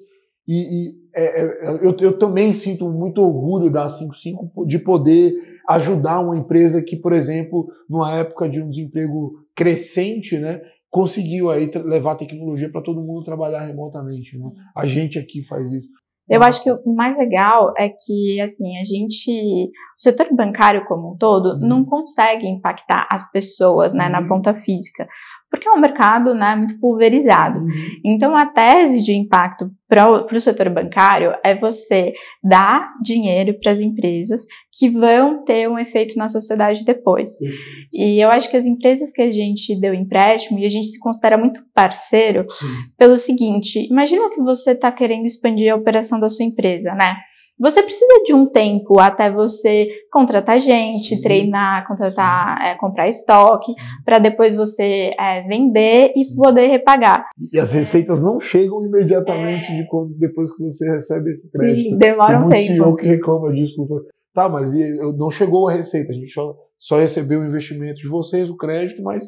[0.48, 0.54] e,
[0.88, 5.34] e é, é, eu, eu, também sinto muito orgulho da 55 de poder
[5.68, 11.72] ajudar uma empresa que, por exemplo, numa época de um desemprego crescente, né, conseguiu aí
[11.84, 14.38] levar tecnologia para todo mundo trabalhar remotamente.
[14.38, 14.52] Né?
[14.76, 15.90] A gente aqui faz isso.
[16.28, 21.14] Eu acho que o mais legal é que, assim, a gente, o setor bancário como
[21.14, 21.68] um todo, uhum.
[21.68, 24.12] não consegue impactar as pessoas, né, uhum.
[24.12, 25.08] na ponta física
[25.56, 27.60] porque é um mercado né, muito pulverizado.
[27.60, 27.72] Uhum.
[28.04, 32.14] Então, a tese de impacto para o setor bancário é você
[32.44, 34.46] dar dinheiro para as empresas
[34.78, 37.32] que vão ter um efeito na sociedade depois.
[37.40, 37.50] Uhum.
[37.94, 41.00] E eu acho que as empresas que a gente deu empréstimo, e a gente se
[41.00, 42.68] considera muito parceiro, Sim.
[42.98, 47.16] pelo seguinte: imagina que você está querendo expandir a operação da sua empresa, né?
[47.58, 51.22] Você precisa de um tempo até você contratar gente, Sim.
[51.22, 53.72] treinar, contratar, é, comprar estoque,
[54.04, 56.36] para depois você é, vender e Sim.
[56.36, 57.26] poder repagar.
[57.54, 59.76] E as receitas não chegam imediatamente é.
[59.78, 61.92] de quando, depois que você recebe esse crédito.
[61.92, 62.62] Sim, demora um tempo.
[62.62, 63.86] CEO que reclama disso.
[64.34, 64.72] Tá, mas
[65.18, 69.02] não chegou a receita, a gente só, só recebeu o investimento de vocês, o crédito,
[69.02, 69.26] mas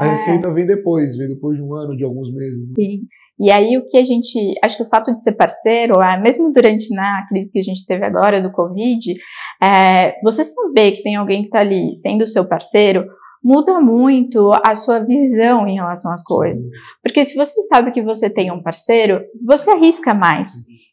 [0.00, 0.10] a é.
[0.12, 2.68] receita vem depois, vem depois de um ano, de alguns meses.
[2.68, 2.74] Né?
[2.74, 3.00] Sim.
[3.38, 6.52] E aí o que a gente, acho que o fato de ser parceiro, é, mesmo
[6.52, 9.14] durante né, a crise que a gente teve agora do Covid,
[9.62, 13.06] é, você saber que tem alguém que está ali sendo seu parceiro,
[13.44, 16.64] muda muito a sua visão em relação às coisas.
[17.02, 20.48] Porque se você sabe que você tem um parceiro, você arrisca mais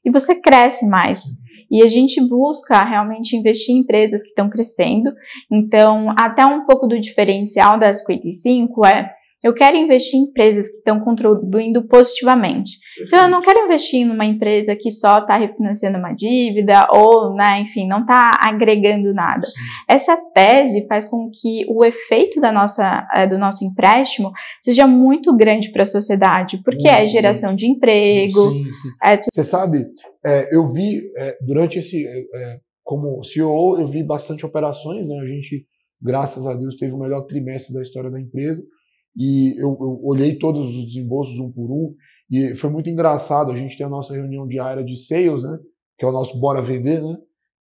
[0.06, 1.24] e você cresce mais.
[1.72, 5.12] E a gente busca realmente investir em empresas que estão crescendo.
[5.52, 9.12] Então, até um pouco do diferencial da 55 é
[9.44, 12.78] eu quero investir em empresas que estão contribuindo positivamente.
[13.06, 17.60] Então, eu não quero investir numa empresa que só está refinanciando uma dívida ou, né,
[17.60, 19.46] enfim, não está agregando nada.
[19.46, 19.60] Sim.
[19.90, 25.36] Essa tese faz com que o efeito da nossa, é, do nosso empréstimo seja muito
[25.36, 28.50] grande para a sociedade, porque é geração de emprego.
[28.50, 28.90] Sim, sim.
[29.04, 29.86] É Você sabe,
[30.26, 35.20] é, eu vi é, durante esse, é, é, como CEO, eu vi bastante operações, né?
[35.20, 35.66] A gente,
[36.02, 38.64] graças a Deus, teve o melhor trimestre da história da empresa
[39.16, 41.94] e eu, eu, olhei todos os desembolsos um por um
[42.30, 43.52] e foi muito engraçado.
[43.52, 45.58] A gente tem a nossa reunião diária de sales, né?
[45.98, 47.18] Que é o nosso Bora Vender, né?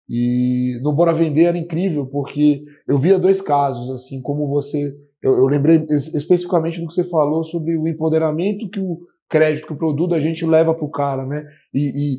[0.08, 4.94] E no Bora Vender era incrível porque eu via dois casos, assim, como você.
[5.22, 9.72] Eu, eu lembrei especificamente do que você falou sobre o empoderamento que o crédito, que
[9.72, 11.46] o produto a gente leva para o cara, né?
[11.72, 12.18] E, e,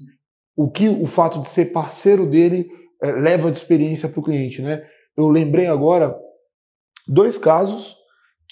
[0.56, 2.67] o que o fato de ser parceiro dele
[3.02, 4.84] é, leva de experiência para o cliente, né?
[5.17, 6.15] Eu lembrei agora
[7.08, 7.96] dois casos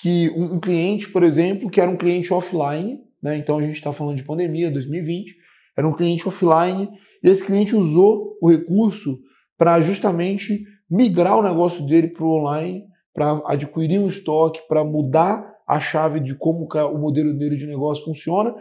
[0.01, 3.37] que um, um cliente, por exemplo, que era um cliente offline, né?
[3.37, 5.35] Então a gente está falando de pandemia, 2020,
[5.77, 6.89] era um cliente offline
[7.23, 9.19] e esse cliente usou o recurso
[9.57, 12.83] para justamente migrar o negócio dele para o online,
[13.13, 18.03] para adquirir um estoque, para mudar a chave de como o modelo dele de negócio
[18.03, 18.53] funciona.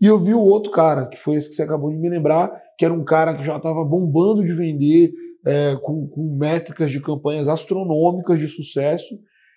[0.00, 2.50] E eu vi o outro cara, que foi esse que você acabou de me lembrar,
[2.76, 5.12] que era um cara que já estava bombando de vender,
[5.46, 9.14] é, com, com métricas de campanhas astronômicas de sucesso.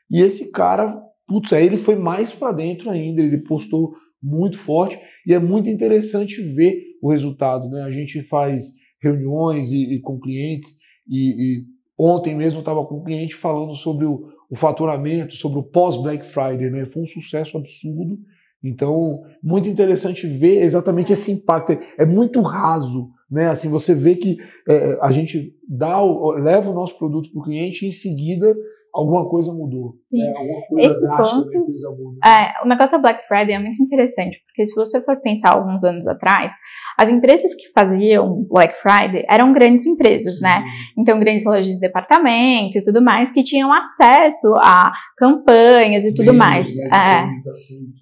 [0.09, 4.99] E esse cara putz, aí ele foi mais para dentro ainda, ele postou muito forte
[5.25, 7.83] e é muito interessante ver o resultado, né?
[7.83, 11.65] A gente faz reuniões e, e com clientes e, e
[11.97, 16.25] ontem mesmo estava com um cliente falando sobre o, o faturamento, sobre o pós Black
[16.25, 16.85] Friday, né?
[16.85, 18.19] Foi um sucesso absurdo.
[18.61, 21.79] Então, muito interessante ver exatamente esse impacto.
[21.97, 23.47] É muito raso, né?
[23.47, 26.03] Assim, você vê que é, a gente dá,
[26.35, 28.53] leva o nosso produto para o cliente e em seguida
[28.93, 29.95] alguma coisa mudou.
[30.11, 30.33] Né?
[30.35, 32.19] Alguma coisa Esse drástica ponto, empresa muda.
[32.25, 35.83] É, o negócio da Black Friday é muito interessante, porque se você for pensar alguns
[35.83, 36.53] anos atrás,
[36.97, 40.63] as empresas que faziam Black Friday eram grandes empresas, né?
[40.97, 46.33] Então, grandes lojas de departamento e tudo mais, que tinham acesso a campanhas e tudo
[46.33, 46.67] mais.
[46.75, 47.27] Né, é.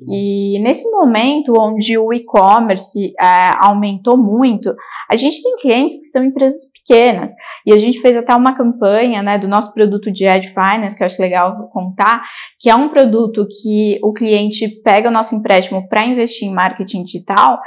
[0.08, 4.74] E nesse momento onde o e-commerce é, aumentou muito,
[5.10, 6.79] a gente tem clientes que são empresas pequenas.
[7.66, 11.04] E a gente fez até uma campanha né, do nosso produto de Ad Finance, que
[11.04, 12.24] eu acho legal contar,
[12.60, 17.04] que é um produto que o cliente pega o nosso empréstimo para investir em marketing
[17.04, 17.60] digital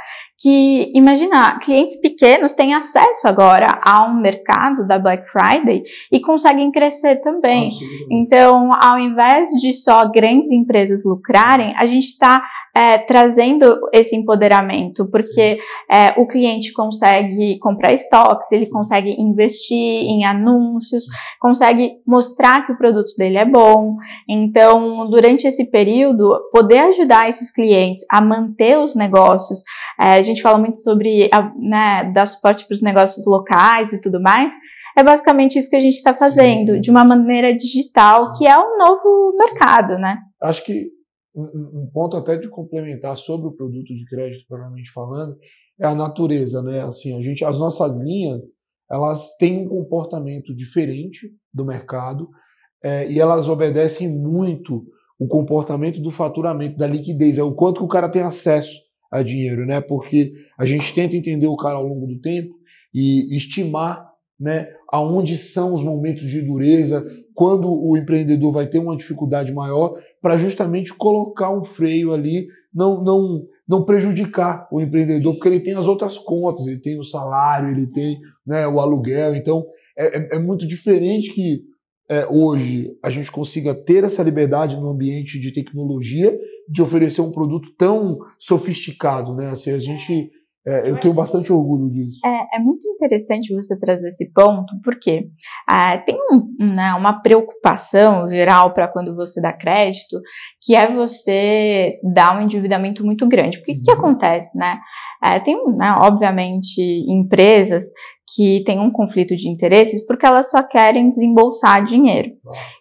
[0.43, 7.21] que, imagina, clientes pequenos têm acesso agora ao mercado da Black Friday e conseguem crescer
[7.21, 7.71] também.
[8.11, 12.43] Então, ao invés de só grandes empresas lucrarem, a gente está
[12.75, 15.59] é, trazendo esse empoderamento, porque
[15.91, 18.71] é, o cliente consegue comprar estoques, ele Sim.
[18.71, 20.07] consegue investir Sim.
[20.07, 21.11] em anúncios, Sim.
[21.39, 23.97] consegue mostrar que o produto dele é bom.
[24.27, 29.59] Então, durante esse período, poder ajudar esses clientes a manter os negócios,
[29.99, 34.01] é, a gente fala muito sobre a, né, dar suporte para os negócios locais e
[34.01, 34.51] tudo mais.
[34.97, 38.77] É basicamente isso que a gente está fazendo, de uma maneira digital, que é o
[38.77, 40.19] novo mercado, né?
[40.41, 40.91] Acho que
[41.35, 45.35] um, um, ponto até de complementar sobre o produto de crédito, provavelmente falando,
[45.79, 46.81] é a natureza, né?
[46.83, 48.43] Assim, a gente, as nossas linhas,
[48.89, 52.29] elas têm um comportamento diferente do mercado
[52.83, 54.85] é, e elas obedecem muito
[55.17, 58.79] o comportamento do faturamento, da liquidez, é o quanto que o cara tem acesso
[59.11, 59.79] a dinheiro, né?
[59.79, 62.53] Porque a gente tenta entender o cara ao longo do tempo
[62.93, 68.95] e estimar, né, aonde são os momentos de dureza, quando o empreendedor vai ter uma
[68.95, 75.49] dificuldade maior para justamente colocar um freio ali, não, não, não prejudicar o empreendedor, porque
[75.49, 79.35] ele tem as outras contas, ele tem o salário, ele tem né, o aluguel.
[79.35, 79.65] Então,
[79.97, 81.61] é, é, é muito diferente que
[82.09, 86.33] é, hoje a gente consiga ter essa liberdade no ambiente de tecnologia
[86.69, 89.49] de oferecer um produto tão sofisticado, né?
[89.49, 90.31] Assim, a gente
[90.65, 92.19] é, eu tenho bastante orgulho disso.
[92.25, 95.27] É, é, muito interessante você trazer esse ponto, porque
[95.67, 100.21] ah, tem um, né, uma preocupação geral para quando você dá crédito,
[100.61, 103.57] que é você dar um endividamento muito grande.
[103.57, 103.79] Porque o uhum.
[103.79, 104.79] que, que, acontece, né?
[105.21, 107.85] É, tem, né, obviamente, empresas
[108.35, 112.29] que têm um conflito de interesses porque elas só querem desembolsar dinheiro.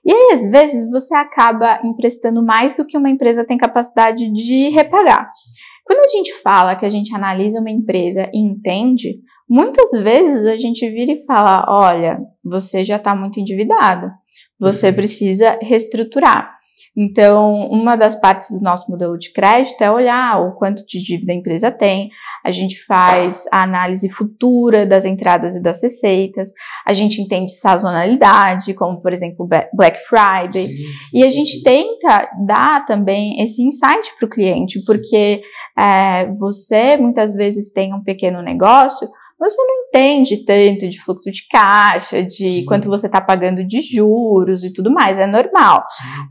[0.04, 4.68] E aí, às vezes, você acaba emprestando mais do que uma empresa tem capacidade de
[4.68, 5.30] repagar.
[5.84, 9.18] Quando a gente fala que a gente analisa uma empresa e entende,
[9.48, 14.10] muitas vezes a gente vira e fala: olha, você já está muito endividado,
[14.58, 14.94] você uhum.
[14.94, 16.61] precisa reestruturar.
[16.96, 21.32] Então, uma das partes do nosso modelo de crédito é olhar o quanto de dívida
[21.32, 22.10] a empresa tem,
[22.44, 26.50] a gente faz a análise futura das entradas e das receitas,
[26.86, 31.62] a gente entende sazonalidade, como por exemplo Black Friday, sim, sim, e a gente sim.
[31.62, 35.40] tenta dar também esse insight para o cliente, porque
[35.78, 39.08] é, você muitas vezes tem um pequeno negócio,
[39.42, 42.64] você não entende tanto de fluxo de caixa, de Sim.
[42.64, 45.84] quanto você está pagando de juros e tudo mais, é normal.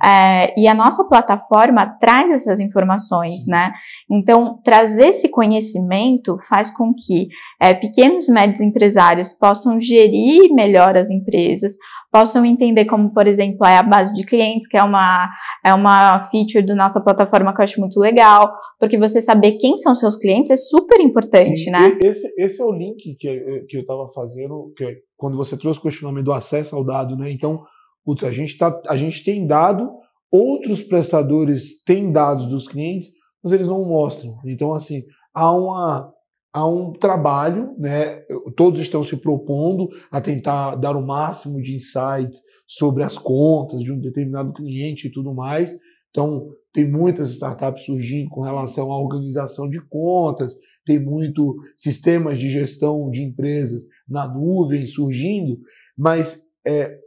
[0.04, 3.52] É, e a nossa plataforma traz essas informações, Sim.
[3.52, 3.74] né?
[4.10, 7.28] Então, trazer esse conhecimento faz com que
[7.60, 11.74] é, pequenos e médios empresários possam gerir melhor as empresas,
[12.12, 15.30] possam entender como, por exemplo, é a base de clientes, que é uma,
[15.66, 19.78] é uma feature da nossa plataforma que eu acho muito legal, porque você saber quem
[19.78, 21.98] são seus clientes é super importante, Sim, né?
[22.02, 25.84] Esse, esse é o link que, que eu estava fazendo, que quando você trouxe o
[25.84, 27.32] questionamento do acesso ao dado, né?
[27.32, 27.64] Então,
[28.04, 29.90] putz, a gente, tá, a gente tem dado,
[30.30, 33.10] outros prestadores têm dados dos clientes,
[33.42, 34.36] mas eles não mostram.
[34.46, 35.04] Então, assim,
[35.34, 36.12] há uma
[36.54, 38.24] há um trabalho, né?
[38.56, 43.92] Todos estão se propondo a tentar dar o máximo de insights sobre as contas de
[43.92, 45.78] um determinado cliente e tudo mais.
[46.10, 52.50] Então, tem muitas startups surgindo com relação à organização de contas, tem muito sistemas de
[52.50, 55.60] gestão de empresas na nuvem surgindo,
[55.98, 56.98] mas é,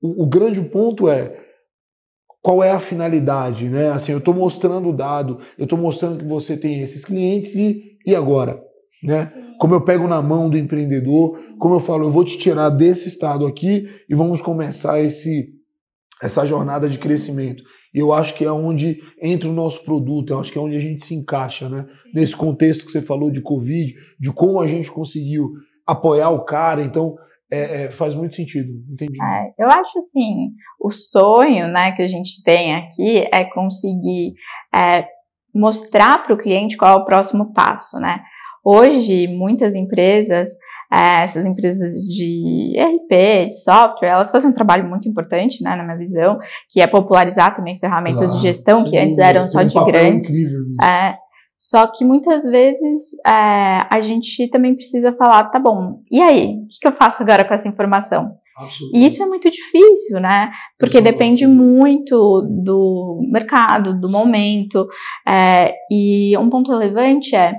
[0.00, 1.40] o, o grande ponto é
[2.40, 3.90] qual é a finalidade, né?
[3.90, 7.96] Assim, eu estou mostrando o dado, eu estou mostrando que você tem esses clientes e,
[8.04, 8.60] e agora?
[9.02, 9.30] Né?
[9.58, 13.08] Como eu pego na mão do empreendedor, como eu falo, eu vou te tirar desse
[13.08, 15.48] estado aqui e vamos começar esse,
[16.22, 17.62] essa jornada de crescimento.
[17.94, 20.76] E eu acho que é onde entra o nosso produto, eu acho que é onde
[20.76, 21.86] a gente se encaixa, né?
[22.14, 25.50] Nesse contexto que você falou de Covid, de como a gente conseguiu
[25.86, 27.14] apoiar o cara, então
[27.52, 29.18] é, é, faz muito sentido, entendi.
[29.22, 34.32] É, eu acho assim, o sonho né, que a gente tem aqui é conseguir
[34.74, 35.06] é,
[35.54, 38.22] mostrar para o cliente qual é o próximo passo, né?
[38.64, 40.48] Hoje, muitas empresas,
[40.92, 45.82] é, essas empresas de RP, de software, elas fazem um trabalho muito importante, né, na
[45.82, 46.38] minha visão,
[46.70, 50.30] que é popularizar também ferramentas claro, de gestão que antes eram só de grandes.
[50.82, 51.16] É,
[51.58, 56.56] só que muitas vezes é, a gente também precisa falar, tá bom, e aí?
[56.56, 58.36] O que, eu faço agora com essa informação?
[58.92, 60.50] E isso é muito difícil, né?
[60.78, 64.86] Porque depende muito do mercado, do momento.
[65.26, 67.54] É, e um ponto relevante é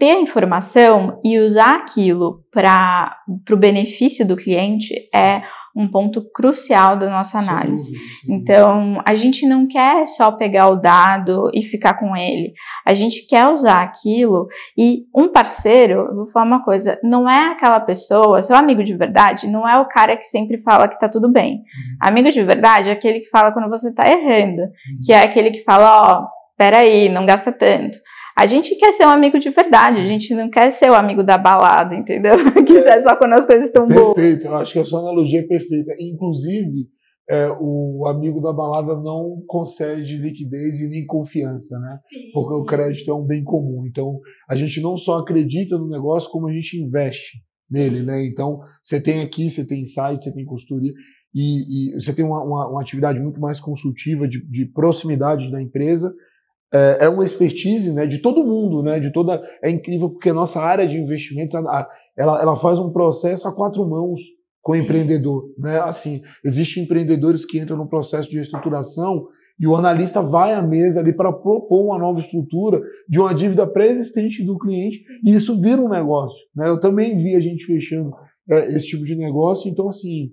[0.00, 3.14] ter a informação e usar aquilo para
[3.50, 5.42] o benefício do cliente é
[5.76, 7.96] um ponto crucial da nossa análise.
[7.96, 8.34] Sim, sim.
[8.34, 12.54] Então, a gente não quer só pegar o dado e ficar com ele.
[12.84, 17.78] A gente quer usar aquilo e um parceiro, vou falar uma coisa, não é aquela
[17.78, 21.30] pessoa, seu amigo de verdade, não é o cara que sempre fala que tá tudo
[21.30, 21.56] bem.
[21.56, 22.08] Uhum.
[22.08, 25.00] Amigo de verdade é aquele que fala quando você tá errando, uhum.
[25.04, 27.96] que é aquele que fala, ó, oh, peraí, não gasta tanto.
[28.40, 30.00] A gente quer ser um amigo de verdade, Sim.
[30.00, 32.32] a gente não quer ser o amigo da balada, entendeu?
[32.66, 34.14] Que é só quando as coisas estão boas.
[34.14, 35.92] Perfeito, eu acho que a sua analogia é perfeita.
[36.00, 36.88] Inclusive,
[37.28, 41.98] é, o amigo da balada não concede liquidez e nem confiança, né?
[42.08, 42.30] Sim.
[42.32, 43.84] Porque o crédito é um bem comum.
[43.86, 44.18] Então,
[44.48, 48.24] a gente não só acredita no negócio, como a gente investe nele, né?
[48.24, 50.94] Então, você tem aqui, você tem site, você tem consultoria,
[51.34, 55.60] e, e você tem uma, uma, uma, atividade muito mais consultiva de, de proximidade da
[55.60, 56.10] empresa,
[56.72, 59.42] é, é uma expertise né, de todo mundo, né, de toda.
[59.62, 63.88] É incrível porque a nossa área de investimentos ela, ela faz um processo a quatro
[63.88, 64.20] mãos
[64.62, 65.44] com o empreendedor.
[65.58, 65.78] Né?
[65.80, 69.26] Assim, existem empreendedores que entram no processo de reestruturação
[69.58, 73.66] e o analista vai à mesa ali para propor uma nova estrutura de uma dívida
[73.66, 76.38] pré-existente do cliente e isso vira um negócio.
[76.54, 76.68] Né?
[76.68, 78.10] Eu também vi a gente fechando
[78.48, 79.70] é, esse tipo de negócio.
[79.70, 80.30] Então, assim,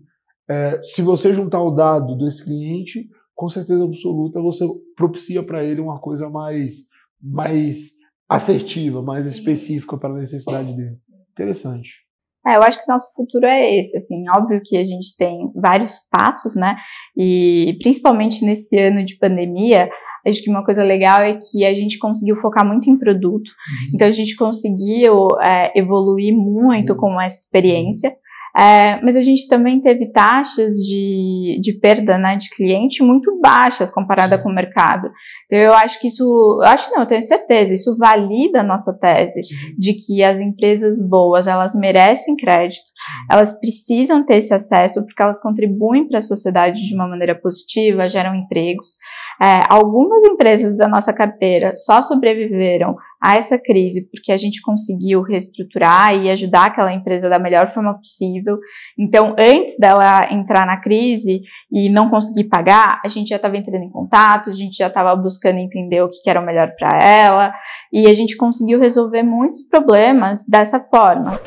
[0.50, 4.66] é, se você juntar o dado desse cliente, com certeza absoluta você
[4.96, 6.88] propicia para ele uma coisa mais,
[7.22, 7.92] mais
[8.28, 10.98] assertiva, mais específica para a necessidade dele.
[11.32, 12.08] Interessante.
[12.46, 15.52] É, eu acho que o nosso futuro é esse, assim, óbvio que a gente tem
[15.54, 16.78] vários passos, né,
[17.16, 19.90] e principalmente nesse ano de pandemia,
[20.26, 23.92] acho que uma coisa legal é que a gente conseguiu focar muito em produto, uhum.
[23.94, 27.00] então a gente conseguiu é, evoluir muito uhum.
[27.00, 28.16] com essa experiência,
[28.58, 33.92] É, mas a gente também teve taxas de, de perda né, de cliente muito baixas
[33.92, 35.12] comparada com o mercado.
[35.46, 38.98] Então, eu acho que isso, eu acho não, eu tenho certeza, isso valida a nossa
[38.98, 39.42] tese
[39.78, 42.88] de que as empresas boas, elas merecem crédito,
[43.32, 48.10] elas precisam ter esse acesso porque elas contribuem para a sociedade de uma maneira positiva,
[48.10, 48.96] geram empregos.
[49.40, 55.22] É, algumas empresas da nossa carteira só sobreviveram a essa crise porque a gente conseguiu
[55.22, 58.58] reestruturar e ajudar aquela empresa da melhor forma possível.
[58.98, 61.42] Então, antes dela entrar na crise
[61.72, 65.16] e não conseguir pagar, a gente já estava entrando em contato, a gente já estava
[65.16, 67.54] buscando entender o que, era o melhor para ela
[67.92, 71.40] e a gente conseguiu resolver muitos problemas dessa forma.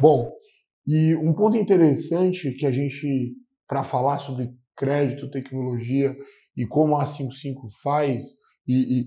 [0.00, 0.30] Bom,
[0.86, 3.34] e um ponto interessante que a gente
[3.66, 6.14] para falar sobre crédito, tecnologia
[6.56, 8.22] e como a 55 faz
[8.66, 9.06] e, e,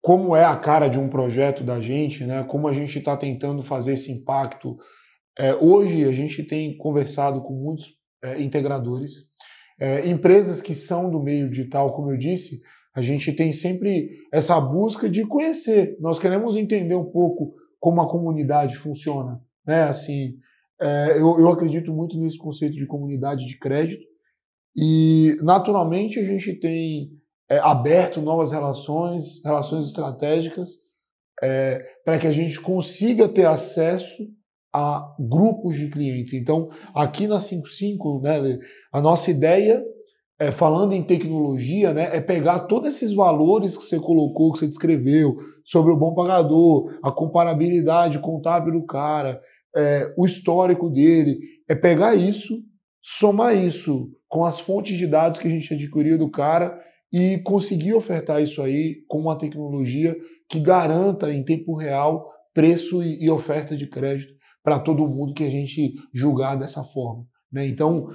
[0.00, 2.44] como é a cara de um projeto da gente, né?
[2.44, 4.76] Como a gente está tentando fazer esse impacto.
[5.36, 7.86] É, hoje a gente tem conversado com muitos
[8.22, 9.12] é, integradores,
[9.80, 12.60] é, empresas que são do meio digital, como eu disse,
[12.94, 15.96] a gente tem sempre essa busca de conhecer.
[16.00, 19.82] Nós queremos entender um pouco como a comunidade funciona, né?
[19.82, 20.36] Assim,
[20.80, 24.04] é, eu, eu acredito muito nesse conceito de comunidade de crédito
[24.76, 27.10] e, naturalmente, a gente tem
[27.50, 30.70] é, aberto novas relações, relações estratégicas,
[31.42, 34.28] é, para que a gente consiga ter acesso
[34.74, 36.34] a grupos de clientes.
[36.34, 38.58] Então, aqui na 55, né,
[38.92, 39.82] a nossa ideia,
[40.38, 44.66] é, falando em tecnologia, né, é pegar todos esses valores que você colocou, que você
[44.66, 49.40] descreveu, sobre o bom pagador, a comparabilidade contábil do cara,
[49.74, 52.62] é, o histórico dele, é pegar isso,
[53.08, 56.76] somar isso com as fontes de dados que a gente adquiriu do cara
[57.12, 60.16] e conseguir ofertar isso aí com uma tecnologia
[60.48, 65.50] que garanta em tempo real preço e, oferta de crédito para todo mundo que a
[65.50, 67.24] gente julgar dessa forma.
[67.52, 67.68] Né?
[67.68, 68.08] Então,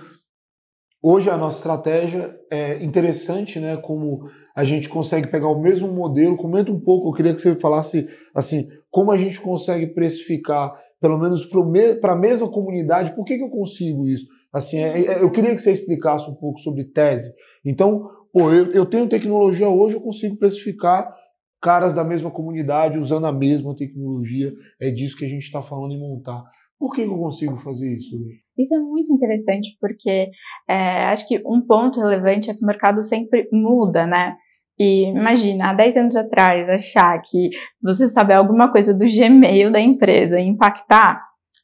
[1.02, 3.78] hoje a nossa estratégia é interessante, né?
[3.78, 6.36] Como a gente consegue pegar o mesmo modelo.
[6.36, 11.18] Comenta um pouco, eu queria que você falasse assim, como a gente consegue precificar pelo
[11.18, 14.28] menos para a mesma comunidade, por que, que eu consigo isso?
[14.54, 17.32] Assim, é, é, eu queria que você explicasse um pouco sobre tese.
[17.66, 21.14] Então, pô, eu, eu tenho tecnologia hoje, eu consigo precificar
[21.62, 24.52] caras da mesma comunidade usando a mesma tecnologia.
[24.82, 26.44] É disso que a gente está falando em montar.
[26.80, 28.18] Por que, eu consigo fazer isso?
[28.58, 30.32] Isso é muito interessante porque
[30.68, 34.36] é, acho que um ponto relevante é que o mercado sempre muda, né?
[34.80, 39.80] E imagina, há 10 anos atrás, achar que você saber alguma coisa do Gmail da
[39.80, 41.22] empresa e impactar,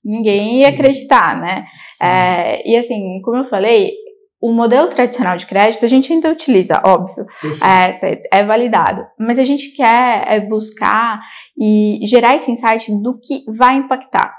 [0.08, 1.66] ninguém ia acreditar, né?
[2.01, 3.91] É, e assim, como eu falei,
[4.41, 7.26] o modelo tradicional de crédito a gente ainda utiliza, óbvio,
[7.62, 11.20] é, é, validado, mas a gente quer é, buscar
[11.60, 14.34] e gerar esse insight do que vai impactar.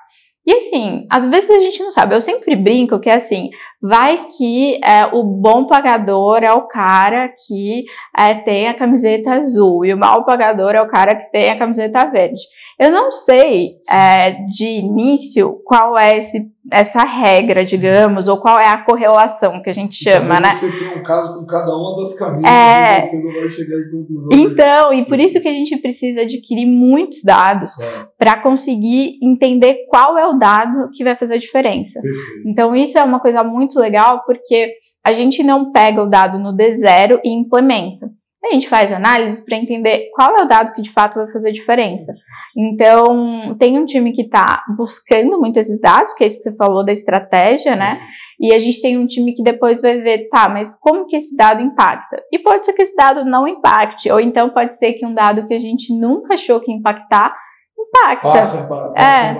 [0.47, 2.15] E assim, às vezes a gente não sabe.
[2.15, 3.51] Eu sempre brinco que assim,
[3.81, 7.85] vai que é, o bom pagador é o cara que
[8.17, 11.59] é, tem a camiseta azul e o mal pagador é o cara que tem a
[11.59, 12.43] camiseta verde.
[12.79, 18.69] Eu não sei é, de início qual é esse essa regra, digamos, ou qual é
[18.69, 20.53] a correlação que a gente chama, né?
[20.53, 22.99] Você tem um caso com cada uma das camisas é...
[22.99, 24.29] e você não vai chegar em conclusão.
[24.33, 28.07] Então, e por isso que a gente precisa adquirir muitos dados é.
[28.19, 32.01] para conseguir entender qual é o dado que vai fazer a diferença.
[32.03, 32.49] Perfeito.
[32.49, 36.57] Então, isso é uma coisa muito legal porque a gente não pega o dado no
[36.57, 38.11] D0 e implementa.
[38.45, 41.51] A gente faz análise para entender qual é o dado que de fato vai fazer
[41.51, 42.13] diferença.
[42.57, 46.57] Então, tem um time que está buscando muito esses dados, que é isso que você
[46.57, 47.99] falou da estratégia, né?
[48.41, 51.37] E a gente tem um time que depois vai ver, tá, mas como que esse
[51.37, 52.23] dado impacta?
[52.33, 55.49] E pode ser que esse dado não impacte, ou então pode ser que um dado
[55.49, 57.35] que a gente nunca achou que impactar
[57.83, 58.33] impacta.
[58.33, 59.33] Passa, passa, é.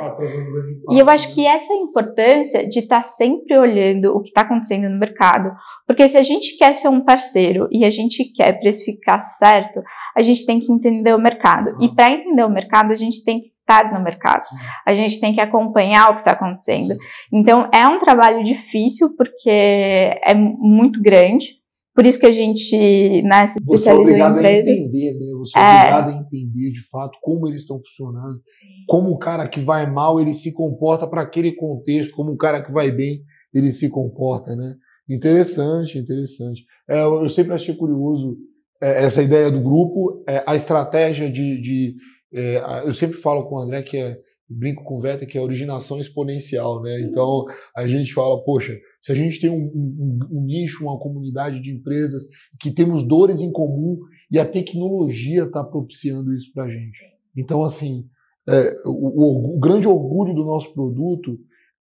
[0.89, 4.23] um e eu acho que essa é a importância de estar tá sempre olhando o
[4.23, 5.51] que está acontecendo no mercado.
[5.87, 9.83] Porque se a gente quer ser um parceiro e a gente quer precificar certo,
[10.15, 11.71] a gente tem que entender o mercado.
[11.71, 11.83] Uhum.
[11.83, 14.43] E para entender o mercado, a gente tem que estar no mercado.
[14.43, 14.57] Sim.
[14.87, 16.95] A gente tem que acompanhar o que está acontecendo.
[16.95, 16.99] Sim.
[17.33, 21.58] Então, é um trabalho difícil porque é muito grande.
[21.99, 24.69] Por isso que a gente né, se Você é obrigado em empresas.
[24.69, 25.27] a entender, né?
[25.37, 28.41] Você é, é obrigado a entender de fato como eles estão funcionando,
[28.87, 32.63] como o cara que vai mal ele se comporta para aquele contexto, como o cara
[32.63, 34.77] que vai bem ele se comporta, né?
[35.11, 36.65] Interessante, interessante.
[36.89, 38.37] É, eu sempre achei curioso
[38.81, 41.61] é, essa ideia do grupo, é, a estratégia de.
[41.61, 41.97] de
[42.33, 44.17] é, eu sempre falo com o André que é
[44.49, 47.01] brinco com o Veta que é originação exponencial, né?
[47.01, 47.45] Então
[47.77, 51.71] a gente fala, poxa, se a gente tem um, um, um, nicho, uma comunidade de
[51.71, 52.23] empresas
[52.61, 53.99] que temos dores em comum
[54.31, 56.99] e a tecnologia está propiciando isso para a gente.
[57.37, 58.07] Então, assim,
[58.49, 61.39] é, o, o, grande orgulho do nosso produto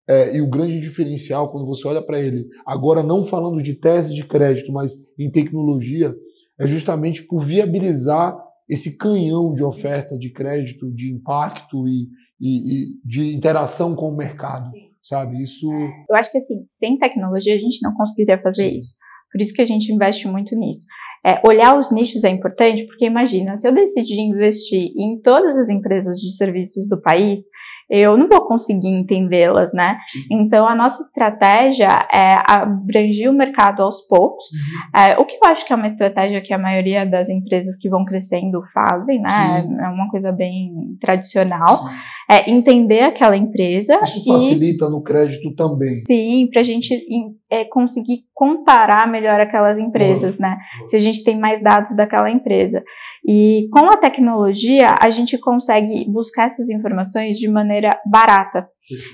[0.08, 4.14] é, e o grande diferencial quando você olha para ele, agora não falando de tese
[4.14, 6.14] de crédito, mas em tecnologia,
[6.58, 8.36] é justamente por viabilizar
[8.68, 12.08] esse canhão de oferta de crédito, de impacto e,
[12.40, 14.93] e, e de interação com o mercado, Sim.
[15.04, 15.42] Sabe?
[15.42, 15.70] Isso.
[16.08, 18.76] Eu acho que assim, sem tecnologia a gente não conseguiria fazer Sim.
[18.78, 18.94] isso.
[19.30, 20.86] Por isso que a gente investe muito nisso.
[21.26, 25.68] É, olhar os nichos é importante, porque imagina, se eu decidir investir em todas as
[25.68, 27.40] empresas de serviços do país,
[27.88, 29.98] eu não vou conseguir entendê-las, né?
[30.30, 35.00] Então, a nossa estratégia é abranger o mercado aos poucos, uhum.
[35.00, 37.88] é, o que eu acho que é uma estratégia que a maioria das empresas que
[37.88, 39.62] vão crescendo fazem, né?
[39.62, 39.80] Sim.
[39.80, 41.76] É uma coisa bem tradicional.
[41.76, 42.13] Sim.
[42.30, 44.00] É entender aquela empresa.
[44.02, 45.94] Isso facilita no crédito também.
[46.06, 46.94] Sim, para a gente
[47.54, 50.56] é, conseguir comparar melhor aquelas empresas, né?
[50.86, 52.82] Se a gente tem mais dados daquela empresa.
[53.26, 58.68] E com a tecnologia, a gente consegue buscar essas informações de maneira barata.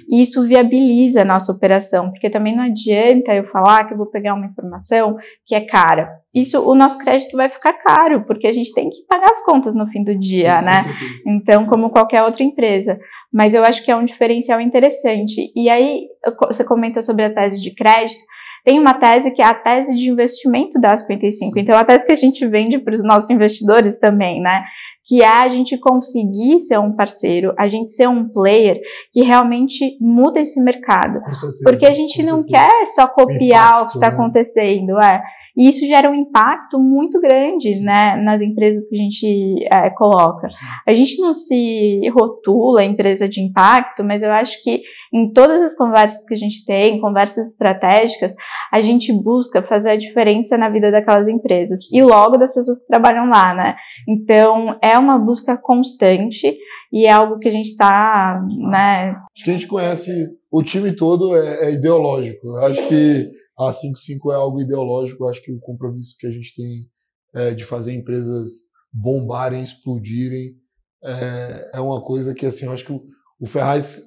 [0.08, 4.06] E isso viabiliza a nossa operação, porque também não adianta eu falar que eu vou
[4.06, 5.16] pegar uma informação
[5.46, 6.10] que é cara.
[6.34, 9.74] Isso, o nosso crédito vai ficar caro, porque a gente tem que pagar as contas
[9.74, 10.82] no fim do dia, Sim, né?
[11.26, 12.98] Então, como qualquer outra empresa.
[13.32, 15.52] Mas eu acho que é um diferencial interessante.
[15.54, 16.08] E aí,
[16.48, 18.20] você comenta sobre a tese de crédito.
[18.64, 21.58] Tem uma tese que é a tese de investimento da 55.
[21.58, 24.64] Então, a tese que a gente vende para os nossos investidores também, né?
[25.06, 28.78] Que é a gente conseguir ser um parceiro, a gente ser um player
[29.12, 31.20] que realmente muda esse mercado.
[31.32, 32.68] Certeza, Porque a gente não certeza.
[32.68, 34.14] quer só copiar impacto, o que está né?
[34.14, 35.22] acontecendo, é.
[35.60, 40.48] E isso gera um impacto muito grande né, nas empresas que a gente é, coloca.
[40.88, 44.80] A gente não se rotula empresa de impacto, mas eu acho que
[45.12, 48.32] em todas as conversas que a gente tem, conversas estratégicas,
[48.72, 52.86] a gente busca fazer a diferença na vida daquelas empresas e logo das pessoas que
[52.86, 53.76] trabalham lá, né?
[54.08, 56.56] Então é uma busca constante
[56.90, 59.14] e é algo que a gente está, né?
[59.36, 62.46] Acho que a gente conhece o time todo é, é ideológico.
[62.46, 65.24] Eu acho que a 55 é algo ideológico.
[65.24, 66.86] Eu acho que o compromisso que a gente tem
[67.34, 68.50] é, de fazer empresas
[68.92, 70.54] bombarem, explodirem,
[71.02, 73.02] é, é, uma coisa que, assim, eu acho que o,
[73.40, 74.02] o Ferraz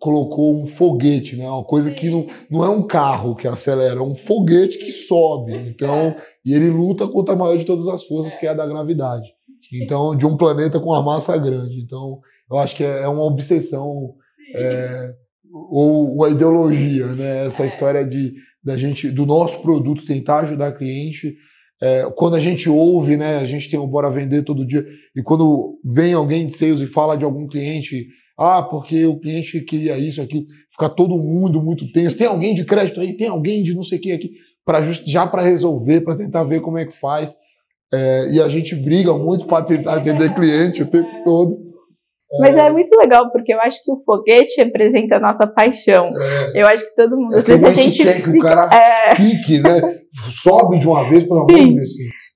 [0.00, 1.48] colocou um foguete, né?
[1.48, 5.54] Uma coisa que não, não é um carro que acelera, é um foguete que sobe.
[5.54, 8.66] Então, e ele luta contra a maior de todas as forças, que é a da
[8.66, 9.28] gravidade.
[9.72, 11.80] Então, de um planeta com uma massa grande.
[11.80, 14.14] Então, eu acho que é, é uma obsessão
[14.56, 15.14] é,
[15.52, 17.46] ou uma ideologia, né?
[17.46, 21.36] Essa história de da gente, do nosso produto, tentar ajudar cliente.
[21.80, 24.86] É, quando a gente ouve, né, a gente tem o Bora Vender todo dia,
[25.16, 28.06] e quando vem alguém de sales e fala de algum cliente,
[28.38, 32.16] ah, porque o cliente queria isso, aqui, fica todo mundo muito tenso.
[32.16, 34.30] Tem alguém de crédito aí, tem alguém de não sei o que aqui,
[34.64, 37.34] pra já para resolver, para tentar ver como é que faz.
[37.92, 41.71] É, e a gente briga muito para tentar atender cliente o tempo todo.
[42.40, 46.08] Mas é muito legal, porque eu acho que o foguete representa a nossa paixão.
[46.54, 46.62] É.
[46.62, 47.34] Eu acho que todo mundo.
[47.34, 48.02] É às vezes a gente.
[48.02, 49.14] quer fica, que o cara é...
[49.14, 49.98] fique, né?
[50.42, 51.90] Sobe de uma vez, pelo amor de Deus.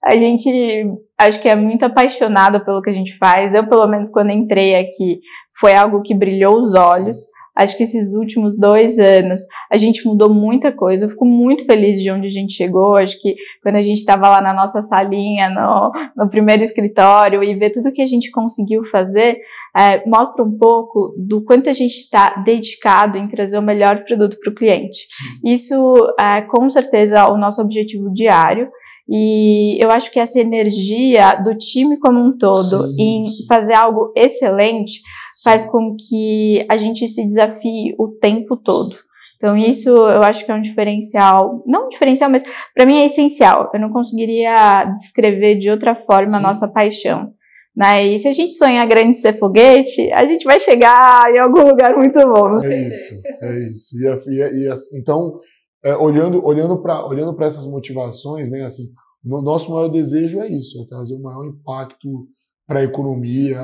[0.05, 0.87] A gente
[1.19, 3.55] acho que é muito apaixonado pelo que a gente faz.
[3.55, 5.21] Eu, pelo menos, quando entrei aqui,
[5.59, 7.19] foi algo que brilhou os olhos.
[7.57, 9.41] Acho que esses últimos dois anos
[9.73, 11.07] a gente mudou muita coisa.
[11.07, 12.97] Eu fico muito feliz de onde a gente chegou.
[12.97, 17.55] Acho que quando a gente estava lá na nossa salinha, no, no primeiro escritório, e
[17.55, 19.39] ver tudo que a gente conseguiu fazer,
[19.77, 24.39] é, mostra um pouco do quanto a gente está dedicado em trazer o melhor produto
[24.41, 25.07] para o cliente.
[25.45, 25.75] Isso
[26.21, 28.69] é com certeza o nosso objetivo diário.
[29.09, 33.47] E eu acho que essa energia do time como um todo sim, em sim.
[33.47, 35.01] fazer algo excelente
[35.45, 38.97] faz com que a gente se desafie o tempo todo.
[39.37, 42.43] Então, isso eu acho que é um diferencial, não um diferencial, mas
[42.75, 43.71] para mim é essencial.
[43.73, 46.37] Eu não conseguiria descrever de outra forma Sim.
[46.37, 47.33] a nossa paixão.
[47.77, 48.07] Né?
[48.07, 51.95] E se a gente sonhar grande ser foguete, a gente vai chegar em algum lugar
[51.95, 52.53] muito bom.
[52.65, 53.99] É isso, é isso.
[54.01, 55.39] E, e, e então,
[55.85, 58.85] é, olhando olhando para olhando essas motivações, né, assim,
[59.23, 62.27] no, nosso maior desejo é isso, é trazer o maior impacto
[62.67, 63.61] para a economia,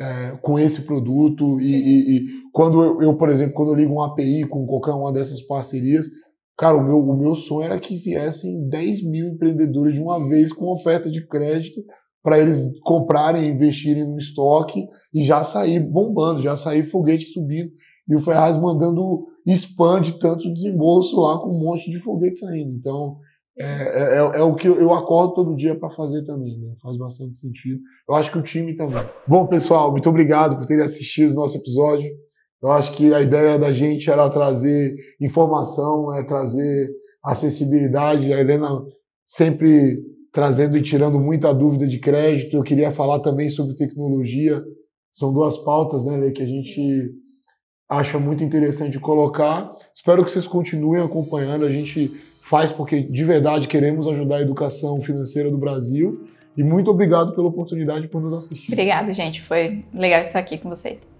[0.00, 3.92] é, com esse produto e, e, e quando eu, eu, por exemplo, quando eu ligo
[3.92, 6.06] um API com qualquer uma dessas parcerias,
[6.56, 10.52] cara, o meu, o meu sonho era que viessem 10 mil empreendedores de uma vez
[10.52, 11.82] com oferta de crédito
[12.22, 17.72] para eles comprarem, investirem no estoque e já sair bombando, já sair foguete subindo
[18.08, 22.76] e o Ferraz mandando spam de tanto desembolso lá com um monte de foguete saindo.
[22.76, 23.16] Então,
[23.58, 26.74] é, é, é, é, o que eu acordo todo dia para fazer também, né?
[26.80, 27.80] Faz bastante sentido.
[28.08, 29.02] Eu acho que o time também.
[29.26, 32.10] Bom, pessoal, muito obrigado por terem assistido o nosso episódio.
[32.62, 36.90] Eu acho que a ideia da gente era trazer informação, é trazer
[37.24, 38.32] acessibilidade.
[38.32, 38.68] A Helena
[39.24, 40.00] sempre
[40.32, 42.56] trazendo e tirando muita dúvida de crédito.
[42.56, 44.62] Eu queria falar também sobre tecnologia.
[45.12, 47.10] São duas pautas, né, Lê, que a gente
[47.88, 49.70] acha muito interessante colocar.
[49.94, 51.66] Espero que vocês continuem acompanhando.
[51.66, 52.10] A gente
[52.40, 56.26] faz porque de verdade queremos ajudar a educação financeira do Brasil.
[56.56, 58.72] E muito obrigado pela oportunidade por nos assistir.
[58.72, 59.42] Obrigada, gente.
[59.42, 61.11] Foi legal estar aqui com vocês.